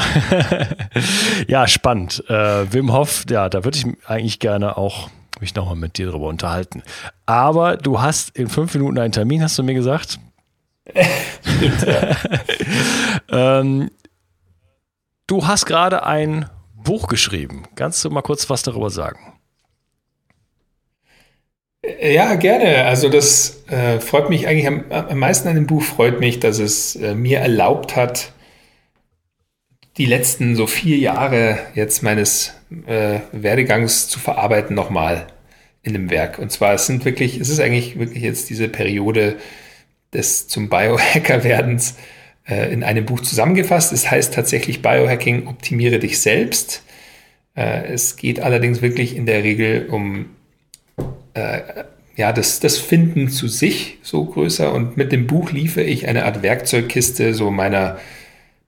ja, 1.47 1.67
spannend. 1.67 2.23
Äh, 2.27 2.73
Wim 2.73 2.91
Hof, 2.91 3.25
ja, 3.29 3.47
da 3.47 3.63
würde 3.63 3.77
ich 3.77 3.85
eigentlich 4.07 4.39
gerne 4.39 4.75
auch 4.77 5.09
mich 5.41 5.55
nochmal 5.55 5.75
mit 5.75 5.97
dir 5.97 6.07
darüber 6.07 6.27
unterhalten. 6.27 6.83
Aber 7.25 7.77
du 7.77 8.01
hast 8.01 8.35
in 8.37 8.47
fünf 8.47 8.73
Minuten 8.73 8.97
einen 8.97 9.11
Termin, 9.11 9.41
hast 9.41 9.57
du 9.57 9.63
mir 9.63 9.73
gesagt. 9.73 10.19
Stimmt, 11.41 11.87
ähm, 13.31 13.91
du 15.27 15.47
hast 15.47 15.65
gerade 15.65 16.05
ein 16.05 16.49
Buch 16.75 17.07
geschrieben. 17.07 17.63
Kannst 17.75 18.03
du 18.05 18.09
mal 18.09 18.21
kurz 18.21 18.49
was 18.49 18.61
darüber 18.61 18.89
sagen? 18.89 19.33
Ja, 22.01 22.35
gerne. 22.35 22.85
Also 22.85 23.09
das 23.09 23.63
äh, 23.67 23.99
freut 23.99 24.29
mich 24.29 24.47
eigentlich 24.47 24.67
am, 24.67 24.85
am, 24.91 25.19
meisten 25.19 25.47
an 25.47 25.55
dem 25.55 25.67
Buch, 25.67 25.83
freut 25.83 26.19
mich, 26.19 26.39
dass 26.39 26.59
es 26.59 26.95
äh, 26.95 27.15
mir 27.15 27.39
erlaubt 27.39 27.95
hat, 27.95 28.31
die 29.97 30.05
letzten 30.05 30.55
so 30.55 30.67
vier 30.67 30.97
Jahre 30.97 31.59
jetzt 31.73 32.03
meines 32.03 32.54
äh, 32.88 33.19
Werdegangs 33.32 34.08
zu 34.08 34.19
verarbeiten 34.19 34.75
nochmal 34.75 35.28
in 35.84 35.93
dem 35.93 36.10
Werk. 36.10 36.39
Und 36.39 36.51
zwar, 36.51 36.73
es 36.73 36.88
sind 36.88 37.06
wirklich, 37.06 37.39
es 37.39 37.49
ist 37.49 37.60
eigentlich 37.60 37.97
wirklich 37.99 38.23
jetzt 38.23 38.49
diese 38.49 38.67
Periode 38.67 39.36
des 40.13 40.47
zum 40.47 40.69
Biohacker-Werdens 40.69 41.95
äh, 42.47 42.73
in 42.73 42.84
einem 42.84 43.06
Buch 43.06 43.21
zusammengefasst. 43.21 43.93
Es 43.93 44.10
heißt 44.10 44.34
tatsächlich 44.34 44.82
Biohacking, 44.82 45.47
optimiere 45.47 45.99
dich 45.99 46.19
selbst. 46.19 46.84
Äh, 47.56 47.93
es 47.93 48.15
geht 48.15 48.39
allerdings 48.39 48.82
wirklich 48.82 49.15
in 49.15 49.25
der 49.25 49.43
Regel 49.43 49.88
um 49.89 50.32
äh, 51.36 51.62
ja, 52.15 52.32
das, 52.32 52.62
das 52.62 52.78
Finden 52.78 53.30
zu 53.30 53.47
sich 53.47 53.99
so 54.01 54.25
größer. 54.25 54.73
Und 54.73 54.97
mit 54.97 55.12
dem 55.12 55.28
Buch 55.28 55.51
liefere 55.51 55.84
ich 55.84 56.08
eine 56.08 56.25
Art 56.25 56.41
Werkzeugkiste 56.41 57.34
so 57.34 57.51
meiner 57.51 57.99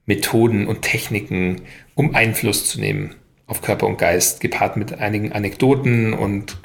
Methoden 0.06 0.68
und 0.68 0.84
Techniken, 0.84 1.62
um 1.96 2.14
Einfluss 2.14 2.70
zu 2.70 2.80
nehmen 2.80 3.16
auf 3.48 3.62
Körper 3.62 3.88
und 3.88 3.98
Geist, 3.98 4.42
gepaart 4.42 4.78
mit 4.78 5.00
einigen 5.00 5.32
Anekdoten 5.32 6.14
und 6.14 6.58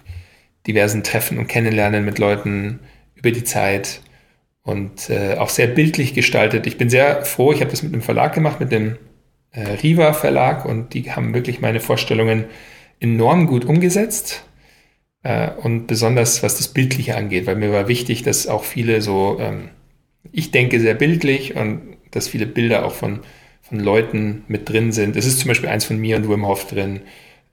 diversen 0.67 1.03
Treffen 1.03 1.39
und 1.39 1.47
Kennenlernen 1.47 2.05
mit 2.05 2.19
Leuten 2.19 2.81
über 3.15 3.31
die 3.31 3.45
Zeit 3.45 4.03
und 4.63 5.11
äh, 5.11 5.37
auch 5.37 5.49
sehr 5.49 5.69
bildlich 5.69 6.15
gestaltet. 6.15 6.67
Ich 6.67 6.79
bin 6.79 6.91
sehr 6.91 7.25
froh, 7.25 7.53
ich 7.53 7.61
habe 7.61 7.71
das 7.71 7.83
mit 7.83 7.93
einem 7.93 8.03
Verlag 8.03 8.35
gemacht, 8.35 8.61
mit 8.61 8.71
dem 8.73 8.97
äh, 9.53 9.61
Riva 9.61 10.13
Verlag 10.13 10.65
und 10.65 10.95
die 10.95 11.11
haben 11.13 11.35
wirklich 11.35 11.61
meine 11.61 11.81
Vorstellungen 11.81 12.45
enorm 13.01 13.47
gut 13.47 13.65
umgesetzt. 13.65 14.45
Äh, 15.23 15.51
und 15.51 15.87
besonders 15.87 16.43
was 16.43 16.57
das 16.57 16.69
Bildliche 16.69 17.17
angeht, 17.17 17.47
weil 17.47 17.57
mir 17.57 17.73
war 17.73 17.89
wichtig, 17.89 18.23
dass 18.23 18.47
auch 18.47 18.65
viele 18.65 19.03
so, 19.03 19.39
ähm, 19.41 19.71
ich 20.33 20.51
denke 20.51 20.81
sehr 20.81 20.95
bildlich 20.95 21.57
und 21.57 21.97
dass 22.11 22.29
viele 22.29 22.47
Bilder 22.47 22.85
auch 22.85 22.93
von, 22.95 23.17
von 23.17 23.25
Leuten 23.81 24.45
mit 24.49 24.69
drin 24.69 24.93
sind. 24.93 25.17
Es 25.17 25.27
ist 25.27 25.41
zum 25.41 25.49
Beispiel 25.49 25.69
eins 25.69 25.85
von 25.85 25.99
mir 25.99 26.17
und 26.17 26.29
Wim 26.29 26.47
Hof 26.47 26.67
drin, 26.67 27.01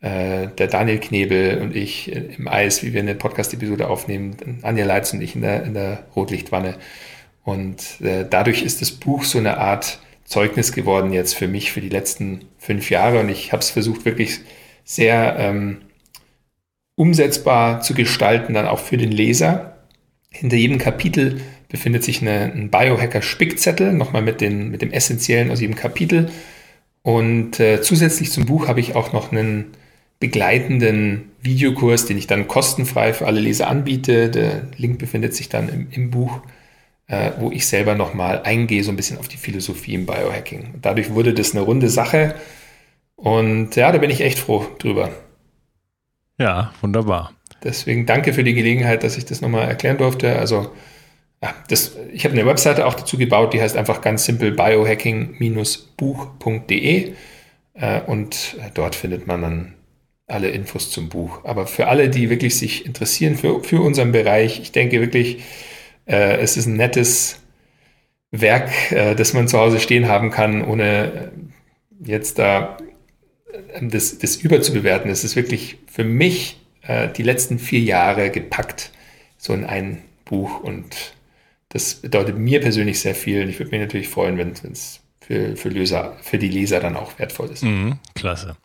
äh, 0.01 0.47
der 0.47 0.67
Daniel 0.67 0.99
Knebel 0.99 1.59
und 1.61 1.75
ich 1.75 2.11
im 2.11 2.47
Eis, 2.47 2.83
wie 2.83 2.93
wir 2.93 3.01
eine 3.01 3.15
Podcast-Episode 3.15 3.87
aufnehmen, 3.87 4.59
Anja 4.61 4.85
Leitz 4.85 5.13
und 5.13 5.21
ich 5.21 5.35
in 5.35 5.41
der, 5.41 5.63
in 5.63 5.73
der 5.73 6.05
Rotlichtwanne. 6.15 6.77
Und 7.43 8.01
äh, 8.01 8.25
dadurch 8.29 8.63
ist 8.63 8.81
das 8.81 8.91
Buch 8.91 9.23
so 9.23 9.39
eine 9.39 9.57
Art 9.57 9.99
Zeugnis 10.23 10.73
geworden 10.73 11.11
jetzt 11.11 11.33
für 11.33 11.47
mich 11.47 11.71
für 11.71 11.81
die 11.81 11.89
letzten 11.89 12.45
fünf 12.59 12.91
Jahre 12.91 13.19
und 13.19 13.29
ich 13.29 13.51
habe 13.51 13.61
es 13.61 13.71
versucht 13.71 14.05
wirklich 14.05 14.41
sehr 14.83 15.35
ähm, 15.39 15.77
umsetzbar 16.95 17.81
zu 17.81 17.95
gestalten, 17.95 18.53
dann 18.53 18.67
auch 18.67 18.79
für 18.79 18.97
den 18.97 19.11
Leser. 19.11 19.77
Hinter 20.29 20.57
jedem 20.57 20.77
Kapitel 20.77 21.41
befindet 21.69 22.03
sich 22.03 22.21
eine, 22.21 22.51
ein 22.51 22.69
Biohacker-Spickzettel, 22.69 23.93
nochmal 23.93 24.21
mit, 24.21 24.41
den, 24.41 24.69
mit 24.69 24.81
dem 24.81 24.91
Essentiellen 24.91 25.51
aus 25.51 25.61
jedem 25.61 25.75
Kapitel. 25.75 26.29
Und 27.03 27.59
äh, 27.59 27.81
zusätzlich 27.81 28.31
zum 28.31 28.45
Buch 28.45 28.67
habe 28.67 28.79
ich 28.79 28.95
auch 28.95 29.13
noch 29.13 29.31
einen 29.31 29.71
begleitenden 30.19 31.31
Videokurs, 31.41 32.05
den 32.05 32.17
ich 32.17 32.27
dann 32.27 32.47
kostenfrei 32.47 33.13
für 33.13 33.27
alle 33.27 33.39
Leser 33.39 33.67
anbiete. 33.69 34.29
Der 34.29 34.67
Link 34.77 34.99
befindet 34.99 35.33
sich 35.35 35.47
dann 35.47 35.69
im, 35.69 35.87
im 35.91 36.11
Buch, 36.11 36.41
äh, 37.07 37.31
wo 37.39 37.51
ich 37.51 37.67
selber 37.67 37.95
nochmal 37.95 38.41
eingehe, 38.43 38.83
so 38.83 38.91
ein 38.91 38.97
bisschen 38.97 39.17
auf 39.17 39.27
die 39.27 39.37
Philosophie 39.37 39.93
im 39.93 40.05
Biohacking. 40.05 40.75
dadurch 40.81 41.13
wurde 41.13 41.33
das 41.33 41.51
eine 41.51 41.61
runde 41.61 41.89
Sache. 41.89 42.35
Und 43.15 43.75
ja, 43.75 43.91
da 43.91 43.97
bin 43.97 44.09
ich 44.09 44.21
echt 44.21 44.39
froh 44.39 44.65
drüber. 44.79 45.11
Ja, 46.39 46.73
wunderbar. 46.81 47.33
Deswegen 47.63 48.05
danke 48.05 48.33
für 48.33 48.43
die 48.43 48.53
Gelegenheit, 48.53 49.03
dass 49.03 49.17
ich 49.17 49.25
das 49.25 49.41
nochmal 49.41 49.67
erklären 49.67 49.97
durfte. 49.97 50.37
Also, 50.37 50.71
ja, 51.41 51.55
das, 51.69 51.95
ich 52.11 52.25
habe 52.25 52.33
eine 52.33 52.45
Webseite 52.45 52.85
auch 52.85 52.93
dazu 52.93 53.17
gebaut, 53.17 53.53
die 53.53 53.61
heißt 53.61 53.77
einfach 53.77 54.01
ganz 54.01 54.25
simpel 54.25 54.51
biohacking-buch.de 54.51 57.13
äh, 57.75 58.01
und 58.01 58.57
dort 58.73 58.95
findet 58.95 59.27
man 59.27 59.41
dann 59.41 59.73
alle 60.27 60.49
Infos 60.49 60.91
zum 60.91 61.09
Buch. 61.09 61.45
Aber 61.45 61.65
für 61.65 61.87
alle, 61.87 62.09
die 62.09 62.29
wirklich 62.29 62.57
sich 62.57 62.85
interessieren 62.85 63.35
für, 63.35 63.63
für 63.63 63.81
unseren 63.81 64.11
Bereich, 64.11 64.59
ich 64.59 64.71
denke 64.71 64.99
wirklich, 64.99 65.43
äh, 66.05 66.37
es 66.37 66.57
ist 66.57 66.67
ein 66.67 66.75
nettes 66.75 67.39
Werk, 68.31 68.91
äh, 68.91 69.15
das 69.15 69.33
man 69.33 69.47
zu 69.47 69.57
Hause 69.57 69.79
stehen 69.79 70.07
haben 70.07 70.29
kann, 70.31 70.63
ohne 70.63 71.31
jetzt 71.99 72.39
da 72.39 72.77
das, 73.81 74.19
das 74.19 74.35
überzubewerten. 74.35 75.09
Es 75.09 75.23
ist 75.23 75.35
wirklich 75.35 75.77
für 75.87 76.03
mich 76.03 76.57
äh, 76.81 77.09
die 77.09 77.23
letzten 77.23 77.59
vier 77.59 77.79
Jahre 77.79 78.29
gepackt, 78.29 78.91
so 79.37 79.53
in 79.53 79.65
ein 79.65 80.01
Buch. 80.25 80.61
Und 80.61 81.13
das 81.69 81.95
bedeutet 81.95 82.37
mir 82.37 82.61
persönlich 82.61 82.99
sehr 82.99 83.15
viel. 83.15 83.43
Und 83.43 83.49
ich 83.49 83.59
würde 83.59 83.71
mich 83.71 83.79
natürlich 83.79 84.09
freuen, 84.09 84.37
wenn 84.37 84.51
es 84.51 85.01
für, 85.21 85.55
für, 85.55 85.69
Leser, 85.69 86.17
für 86.21 86.37
die 86.37 86.49
Leser 86.49 86.79
dann 86.79 86.95
auch 86.95 87.17
wertvoll 87.19 87.49
ist. 87.49 87.63
Mhm, 87.63 87.99
klasse. 88.15 88.55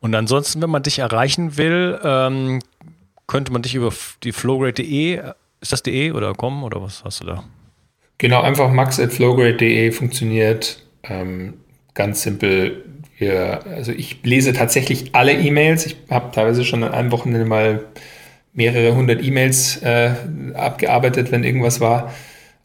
Und 0.00 0.14
ansonsten, 0.14 0.60
wenn 0.60 0.70
man 0.70 0.82
dich 0.82 0.98
erreichen 0.98 1.56
will, 1.56 1.98
ähm, 2.04 2.60
könnte 3.26 3.52
man 3.52 3.62
dich 3.62 3.74
über 3.74 3.92
die 4.22 4.32
flowgrade.de, 4.32 5.20
ist 5.60 5.72
das 5.72 5.82
de 5.82 6.12
oder 6.12 6.34
com 6.34 6.62
oder 6.62 6.82
was 6.82 7.02
hast 7.04 7.22
du 7.22 7.26
da? 7.26 7.44
Genau, 8.18 8.42
einfach 8.42 8.70
max.flowgrade.de 8.70 9.90
funktioniert. 9.92 10.82
Ähm, 11.02 11.54
ganz 11.94 12.22
simpel 12.22 12.84
wir, 13.18 13.64
also 13.66 13.92
ich 13.92 14.18
lese 14.22 14.52
tatsächlich 14.52 15.14
alle 15.14 15.32
E-Mails. 15.32 15.86
Ich 15.86 15.96
habe 16.10 16.32
teilweise 16.32 16.64
schon 16.64 16.84
an 16.84 16.92
einem 16.92 17.12
Wochenende 17.12 17.46
mal 17.46 17.84
mehrere 18.56 18.96
hundert 18.96 19.22
E-Mails 19.22 19.76
äh, 19.82 20.10
abgearbeitet, 20.54 21.30
wenn 21.30 21.44
irgendwas 21.44 21.80
war. 21.80 22.12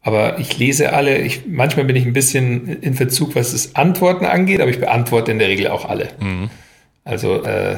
Aber 0.01 0.39
ich 0.39 0.57
lese 0.57 0.93
alle. 0.93 1.19
Ich, 1.19 1.45
manchmal 1.45 1.85
bin 1.85 1.95
ich 1.95 2.05
ein 2.05 2.13
bisschen 2.13 2.81
in 2.81 2.95
Verzug, 2.95 3.35
was 3.35 3.51
das 3.51 3.75
Antworten 3.75 4.25
angeht, 4.25 4.59
aber 4.61 4.71
ich 4.71 4.79
beantworte 4.79 5.31
in 5.31 5.37
der 5.37 5.49
Regel 5.49 5.67
auch 5.67 5.85
alle. 5.87 6.09
Mhm. 6.19 6.49
Also 7.03 7.43
äh, 7.43 7.77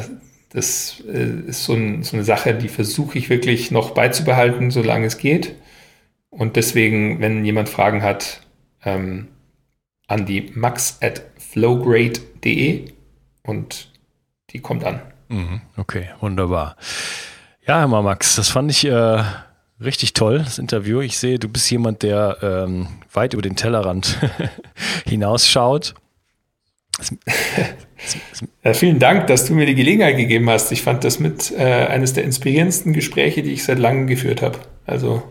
das 0.52 1.04
äh, 1.12 1.50
ist 1.50 1.66
so, 1.66 1.74
ein, 1.74 2.04
so, 2.04 2.16
eine 2.16 2.24
Sache, 2.24 2.54
die 2.54 2.70
versuche 2.70 3.18
ich 3.18 3.30
wirklich 3.30 3.72
noch 3.72 3.92
beizubehalten, 3.92 4.72
solange 4.72 5.08
es 5.08 5.18
geht. 5.18 5.56
Und 6.30 6.56
deswegen, 6.56 7.20
wenn 7.20 7.44
jemand 7.44 7.68
Fragen 7.68 8.04
hat, 8.04 8.42
ähm, 8.86 9.28
an 10.08 10.26
die 10.26 10.52
max 10.54 11.00
at 11.02 11.24
flowgrade.de 11.40 12.86
und 13.44 13.92
die 14.52 14.60
kommt 14.60 14.84
an. 14.84 15.02
Mhm, 15.30 15.62
okay, 15.78 16.10
wunderbar. 16.20 16.78
Ja, 17.66 17.80
Herr 17.80 17.88
Max, 17.88 18.36
das 18.36 18.50
fand 18.50 18.70
ich 18.72 18.84
äh, 18.86 19.24
richtig 19.80 20.12
toll, 20.12 20.40
das 20.40 20.60
Interview. 20.60 21.00
Ich 21.00 21.18
sehe, 21.18 21.40
du 21.40 21.48
bist 21.48 21.72
jemand, 21.72 22.04
der 22.04 22.38
ähm, 22.42 22.88
weit 23.14 23.34
über 23.34 23.42
den 23.42 23.56
Tellerrand 23.56 24.18
hinausschaut. 25.06 25.94
ja, 28.66 28.74
vielen 28.74 29.00
Dank, 29.00 29.28
dass 29.28 29.46
du 29.46 29.54
mir 29.54 29.66
die 29.66 29.76
Gelegenheit 29.76 30.18
gegeben 30.18 30.50
hast. 30.50 30.74
Ich 30.74 30.82
fand 30.82 31.06
das 31.06 31.20
mit 31.20 31.52
äh, 31.52 31.64
eines 31.86 32.12
der 32.12 32.26
inspirierendsten 32.26 32.92
Gespräche, 32.92 33.44
die 33.44 33.54
ich 33.54 33.64
seit 33.64 33.80
langem 33.80 34.08
geführt 34.08 34.42
habe. 34.42 34.60
Also 34.86 35.24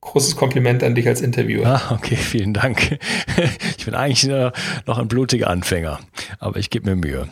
großes 0.00 0.36
Kompliment 0.36 0.82
an 0.82 0.94
dich 0.94 1.06
als 1.06 1.20
Interviewer. 1.20 1.66
Ah, 1.66 1.94
okay, 1.94 2.16
vielen 2.16 2.54
Dank. 2.54 2.98
Ich 3.78 3.84
bin 3.84 3.94
eigentlich 3.94 4.28
noch 4.86 4.98
ein 4.98 5.06
blutiger 5.06 5.48
Anfänger, 5.48 6.00
aber 6.40 6.58
ich 6.58 6.70
gebe 6.70 6.90
mir 6.90 6.96
Mühe. 6.96 7.28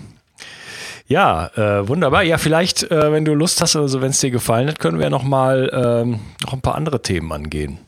Ja, 1.06 1.50
äh, 1.54 1.86
wunderbar. 1.86 2.22
Ja, 2.22 2.38
vielleicht, 2.38 2.90
äh, 2.90 3.12
wenn 3.12 3.24
du 3.24 3.34
Lust 3.34 3.60
hast, 3.60 3.76
also 3.76 4.00
wenn 4.00 4.10
es 4.10 4.20
dir 4.20 4.30
gefallen 4.30 4.68
hat, 4.68 4.78
können 4.78 4.98
wir 4.98 5.10
noch 5.10 5.22
mal 5.22 5.70
ähm, 5.72 6.20
noch 6.42 6.54
ein 6.54 6.62
paar 6.62 6.76
andere 6.76 7.02
Themen 7.02 7.30
angehen. 7.30 7.78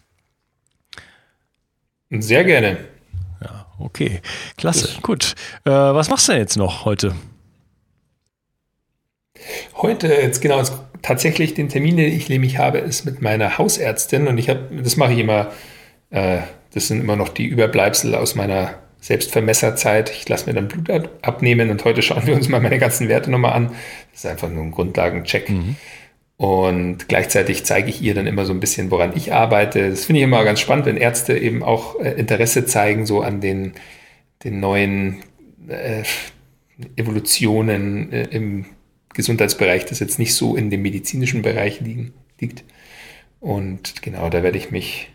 Sehr 2.10 2.44
gerne. 2.44 2.76
Ja, 3.42 3.66
okay. 3.78 4.20
Klasse. 4.58 4.88
Das 4.88 5.02
Gut. 5.02 5.34
Äh, 5.64 5.70
was 5.70 6.10
machst 6.10 6.28
du 6.28 6.32
denn 6.32 6.42
jetzt 6.42 6.56
noch 6.56 6.84
heute? 6.84 7.14
Heute, 9.76 10.08
jetzt 10.08 10.40
genau, 10.40 10.58
jetzt 10.58 10.74
tatsächlich 11.02 11.54
den 11.54 11.68
Termin, 11.68 11.96
den 11.96 12.12
ich 12.12 12.28
nämlich 12.28 12.58
habe, 12.58 12.78
ist 12.78 13.04
mit 13.04 13.22
meiner 13.22 13.58
Hausärztin 13.58 14.28
und 14.28 14.38
ich 14.38 14.48
habe, 14.48 14.82
das 14.82 14.96
mache 14.96 15.12
ich 15.12 15.18
immer, 15.18 15.52
äh, 16.10 16.40
das 16.74 16.88
sind 16.88 17.00
immer 17.00 17.16
noch 17.16 17.28
die 17.28 17.46
Überbleibsel 17.46 18.14
aus 18.14 18.34
meiner 18.34 18.74
Selbstvermesserzeit. 19.00 20.10
Ich 20.10 20.28
lasse 20.28 20.46
mir 20.46 20.54
dann 20.54 20.68
Blut 20.68 20.90
abnehmen 21.22 21.70
und 21.70 21.84
heute 21.84 22.02
schauen 22.02 22.26
wir 22.26 22.34
uns 22.34 22.48
mal 22.48 22.60
meine 22.60 22.78
ganzen 22.78 23.08
Werte 23.08 23.30
nochmal 23.30 23.52
an. 23.52 23.68
Das 24.12 24.24
ist 24.24 24.26
einfach 24.26 24.48
nur 24.48 24.62
ein 24.62 24.72
Grundlagencheck. 24.72 25.50
Mhm. 25.50 25.76
Und 26.38 27.08
gleichzeitig 27.08 27.64
zeige 27.64 27.88
ich 27.88 28.02
ihr 28.02 28.14
dann 28.14 28.26
immer 28.26 28.44
so 28.44 28.52
ein 28.52 28.60
bisschen, 28.60 28.90
woran 28.90 29.16
ich 29.16 29.32
arbeite. 29.32 29.90
Das 29.90 30.04
finde 30.04 30.20
ich 30.20 30.24
immer 30.24 30.44
ganz 30.44 30.60
spannend, 30.60 30.86
wenn 30.86 30.98
Ärzte 30.98 31.38
eben 31.38 31.62
auch 31.62 31.98
äh, 32.00 32.10
Interesse 32.12 32.66
zeigen, 32.66 33.06
so 33.06 33.22
an 33.22 33.40
den, 33.40 33.72
den 34.44 34.60
neuen 34.60 35.22
äh, 35.68 36.02
Evolutionen 36.96 38.12
äh, 38.12 38.24
im 38.30 38.66
Gesundheitsbereich, 39.14 39.86
das 39.86 40.00
jetzt 40.00 40.18
nicht 40.18 40.34
so 40.34 40.56
in 40.56 40.68
dem 40.68 40.82
medizinischen 40.82 41.40
Bereich 41.40 41.80
liegen, 41.80 42.12
liegt. 42.38 42.64
Und 43.40 44.02
genau, 44.02 44.28
da 44.28 44.42
werde 44.42 44.58
ich 44.58 44.70
mich 44.70 45.10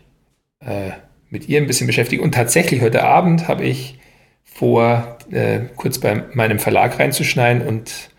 äh, 0.58 0.90
mit 1.32 1.48
ihr 1.48 1.60
ein 1.60 1.66
bisschen 1.66 1.86
beschäftigen. 1.86 2.22
Und 2.22 2.34
tatsächlich 2.34 2.82
heute 2.82 3.02
Abend 3.02 3.48
habe 3.48 3.64
ich 3.64 3.98
vor, 4.44 5.18
äh, 5.30 5.60
kurz 5.76 5.98
bei 5.98 6.24
meinem 6.34 6.58
Verlag 6.58 6.98
reinzuschneiden 6.98 7.66
und 7.66 8.10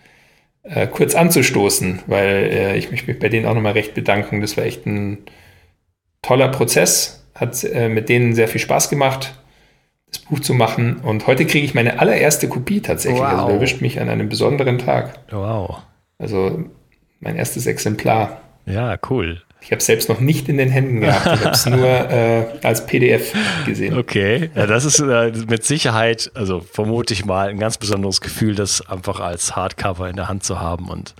äh, 0.63 0.87
kurz 0.87 1.13
anzustoßen, 1.13 1.99
weil 2.07 2.49
äh, 2.51 2.75
ich 2.75 2.89
möchte 2.89 3.07
mich 3.07 3.19
bei 3.19 3.29
denen 3.29 3.45
auch 3.45 3.53
nochmal 3.53 3.73
recht 3.73 3.93
bedanken. 3.93 4.41
Das 4.41 4.57
war 4.57 4.65
echt 4.65 4.87
ein 4.87 5.19
toller 6.23 6.47
Prozess, 6.47 7.23
hat 7.35 7.63
äh, 7.63 7.87
mit 7.87 8.09
denen 8.09 8.33
sehr 8.33 8.47
viel 8.47 8.61
Spaß 8.61 8.89
gemacht, 8.89 9.35
das 10.07 10.17
Buch 10.19 10.39
zu 10.39 10.55
machen. 10.55 10.97
Und 10.97 11.27
heute 11.27 11.45
kriege 11.45 11.65
ich 11.65 11.75
meine 11.75 11.99
allererste 11.99 12.49
Kopie 12.49 12.81
tatsächlich. 12.81 13.21
Also 13.21 13.35
wow. 13.35 13.43
Also 13.43 13.55
erwischt 13.55 13.81
mich 13.81 14.01
an 14.01 14.09
einem 14.09 14.27
besonderen 14.27 14.79
Tag. 14.79 15.19
Wow. 15.29 15.83
Also 16.17 16.63
mein 17.19 17.35
erstes 17.35 17.67
Exemplar. 17.67 18.41
Ja, 18.65 18.97
cool. 19.09 19.43
Ich 19.63 19.71
habe 19.71 19.79
es 19.79 19.85
selbst 19.85 20.09
noch 20.09 20.19
nicht 20.19 20.49
in 20.49 20.57
den 20.57 20.69
Händen 20.69 20.99
gehabt. 20.99 21.25
Ich 21.25 21.45
habe 21.45 21.55
es 21.55 21.65
nur 21.65 21.87
äh, 22.11 22.45
als 22.63 22.85
PDF 22.85 23.33
gesehen. 23.65 23.97
Okay, 23.97 24.49
ja, 24.53 24.67
das 24.67 24.83
ist 24.83 24.99
äh, 24.99 25.31
mit 25.47 25.63
Sicherheit, 25.63 26.31
also 26.35 26.59
vermute 26.59 27.13
ich 27.13 27.23
mal, 27.23 27.47
ein 27.47 27.59
ganz 27.59 27.77
besonderes 27.77 28.19
Gefühl, 28.19 28.55
das 28.55 28.81
einfach 28.87 29.21
als 29.21 29.55
Hardcover 29.55 30.09
in 30.09 30.17
der 30.17 30.27
Hand 30.27 30.43
zu 30.43 30.59
haben 30.59 30.89
und 30.89 31.15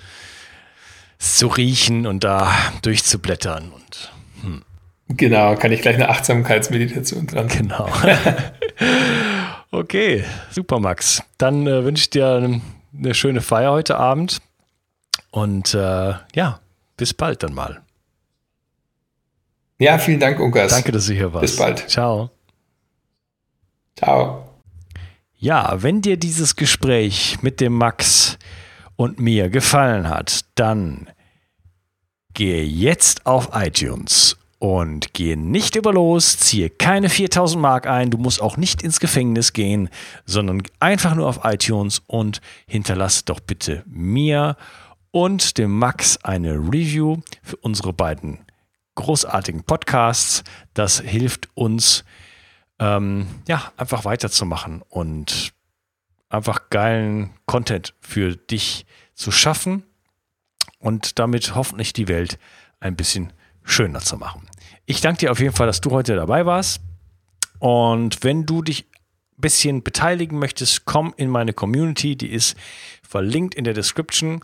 zu 1.20 1.48
riechen 1.48 2.06
und 2.06 2.26
da 2.26 2.54
durchzublättern. 2.82 3.72
Und, 3.72 4.12
hm. 4.42 4.62
Genau, 5.08 5.56
kann 5.56 5.72
ich 5.72 5.82
gleich 5.82 5.96
eine 5.96 6.10
Achtsamkeitsmeditation 6.10 7.28
dran. 7.28 7.48
Genau. 7.48 7.90
okay, 9.72 10.26
super, 10.52 10.80
Max. 10.80 11.24
Dann 11.38 11.66
äh, 11.66 11.86
wünsche 11.86 12.02
ich 12.02 12.10
dir 12.10 12.28
eine, 12.28 12.62
eine, 12.98 13.14
schöne 13.14 13.40
Feier 13.40 13.72
heute 13.72 13.98
Abend 13.98 14.42
und 15.32 15.74
äh, 15.74 16.14
ja, 16.36 16.60
bis 16.98 17.14
bald 17.14 17.42
dann 17.42 17.54
mal. 17.54 17.82
Ja, 19.84 19.98
vielen 19.98 20.22
Dank, 20.22 20.40
Unkas. 20.40 20.72
Danke, 20.72 20.94
dass 20.94 21.08
du 21.08 21.14
hier 21.14 21.34
warst. 21.34 21.42
Bis 21.42 21.58
bald. 21.58 21.90
Ciao. 21.90 22.30
Ciao. 23.98 24.48
Ja, 25.38 25.84
wenn 25.84 26.02
dir 26.02 26.16
dieses 26.16 26.56
Gespräch 26.56 27.40
mit 27.42 27.60
dem 27.60 27.74
Max 27.74 28.38
und 28.96 29.20
mir 29.20 29.50
gefallen 29.50 30.08
hat, 30.08 30.46
dann 30.56 31.10
gehe 32.34 32.64
jetzt 32.64 33.26
auf 33.26 33.50
iTunes 33.54 34.38
und 34.58 35.14
gehe 35.14 35.36
nicht 35.36 35.76
über 35.76 35.92
los, 35.92 36.38
ziehe 36.38 36.70
keine 36.70 37.10
4000 37.10 37.62
Mark 37.62 37.86
ein, 37.86 38.10
du 38.10 38.18
musst 38.18 38.42
auch 38.42 38.56
nicht 38.56 38.84
ins 38.84 39.02
Gefängnis 39.02 39.52
gehen, 39.52 39.90
sondern 40.26 40.64
einfach 40.80 41.14
nur 41.14 41.28
auf 41.28 41.42
iTunes 41.44 42.02
und 42.08 42.40
hinterlasse 42.68 43.24
doch 43.26 43.42
bitte 43.42 43.84
mir 43.86 44.56
und 45.12 45.58
dem 45.58 45.78
Max 45.78 46.18
eine 46.24 46.54
Review 46.54 47.18
für 47.42 47.58
unsere 47.58 47.92
beiden 47.92 48.40
großartigen 48.96 49.64
Podcasts. 49.64 50.44
Das 50.74 51.00
hilft 51.00 51.50
uns, 51.56 52.04
ähm, 52.80 53.28
ja, 53.48 53.72
einfach 53.78 54.06
weiterzumachen 54.06 54.82
und 54.90 55.54
einfach 56.30 56.70
geilen 56.70 57.32
Content 57.46 57.94
für 58.02 58.36
dich 58.36 58.86
zu 59.14 59.32
schaffen 59.32 59.84
und 60.80 61.20
damit 61.20 61.56
hoffentlich 61.56 61.94
die 61.94 62.08
Welt 62.08 62.40
ein 62.80 62.96
bisschen 62.96 63.32
schöner 63.64 64.00
zu 64.00 64.18
machen. 64.18 64.48
Ich 64.86 65.00
danke 65.02 65.20
dir 65.20 65.32
auf 65.32 65.40
jeden 65.40 65.56
Fall, 65.56 65.68
dass 65.68 65.82
du 65.82 65.92
heute 65.92 66.16
dabei 66.16 66.46
warst. 66.46 66.82
Und 67.60 68.24
wenn 68.24 68.46
du 68.46 68.62
dich 68.62 68.86
ein 69.38 69.42
bisschen 69.42 69.84
beteiligen 69.84 70.38
möchtest, 70.38 70.86
komm 70.86 71.14
in 71.16 71.30
meine 71.30 71.54
Community. 71.54 72.18
Die 72.18 72.32
ist 72.32 72.58
verlinkt 73.02 73.56
in 73.56 73.64
der 73.64 73.74
Description 73.74 74.44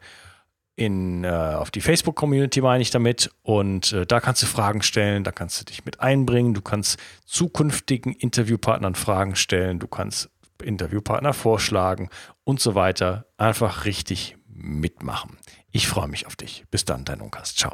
in, 0.80 1.26
äh, 1.26 1.28
auf 1.28 1.72
die 1.72 1.82
Facebook-Community 1.82 2.62
meine 2.62 2.82
ich 2.82 2.90
damit. 2.90 3.32
Und 3.44 3.92
äh, 3.92 4.06
da 4.06 4.22
kannst 4.22 4.42
du 4.42 4.46
Fragen 4.46 4.82
stellen, 4.82 5.26
da 5.26 5.34
kannst 5.34 5.60
du 5.60 5.66
dich 5.66 5.84
mit 5.84 6.00
einbringen. 6.00 6.54
Du 6.54 6.62
kannst 6.62 6.98
zukünftigen 7.26 8.14
Interviewpartnern 8.14 8.96
Fragen 8.96 9.36
stellen, 9.36 9.80
du 9.80 9.88
kannst 9.88 10.30
Interviewpartner 10.64 11.34
vorschlagen 11.34 12.10
und 12.46 12.62
so 12.62 12.76
weiter. 12.76 13.26
Einfach 13.38 13.84
richtig 13.84 14.38
mitmachen. 14.48 15.38
Ich 15.72 15.90
freue 15.90 16.08
mich 16.08 16.28
auf 16.28 16.38
dich. 16.38 16.64
Bis 16.72 16.86
dann, 16.86 17.04
dein 17.04 17.20
Unkas. 17.20 17.56
Ciao. 17.56 17.74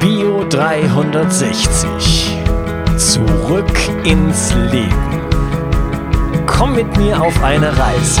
Bio 0.00 0.44
360. 0.50 2.36
Zurück 2.98 4.04
ins 4.04 4.52
Leben. 4.54 5.22
Komm 6.46 6.74
mit 6.76 6.94
mir 6.98 7.22
auf 7.22 7.42
eine 7.42 7.76
Reise 7.76 8.20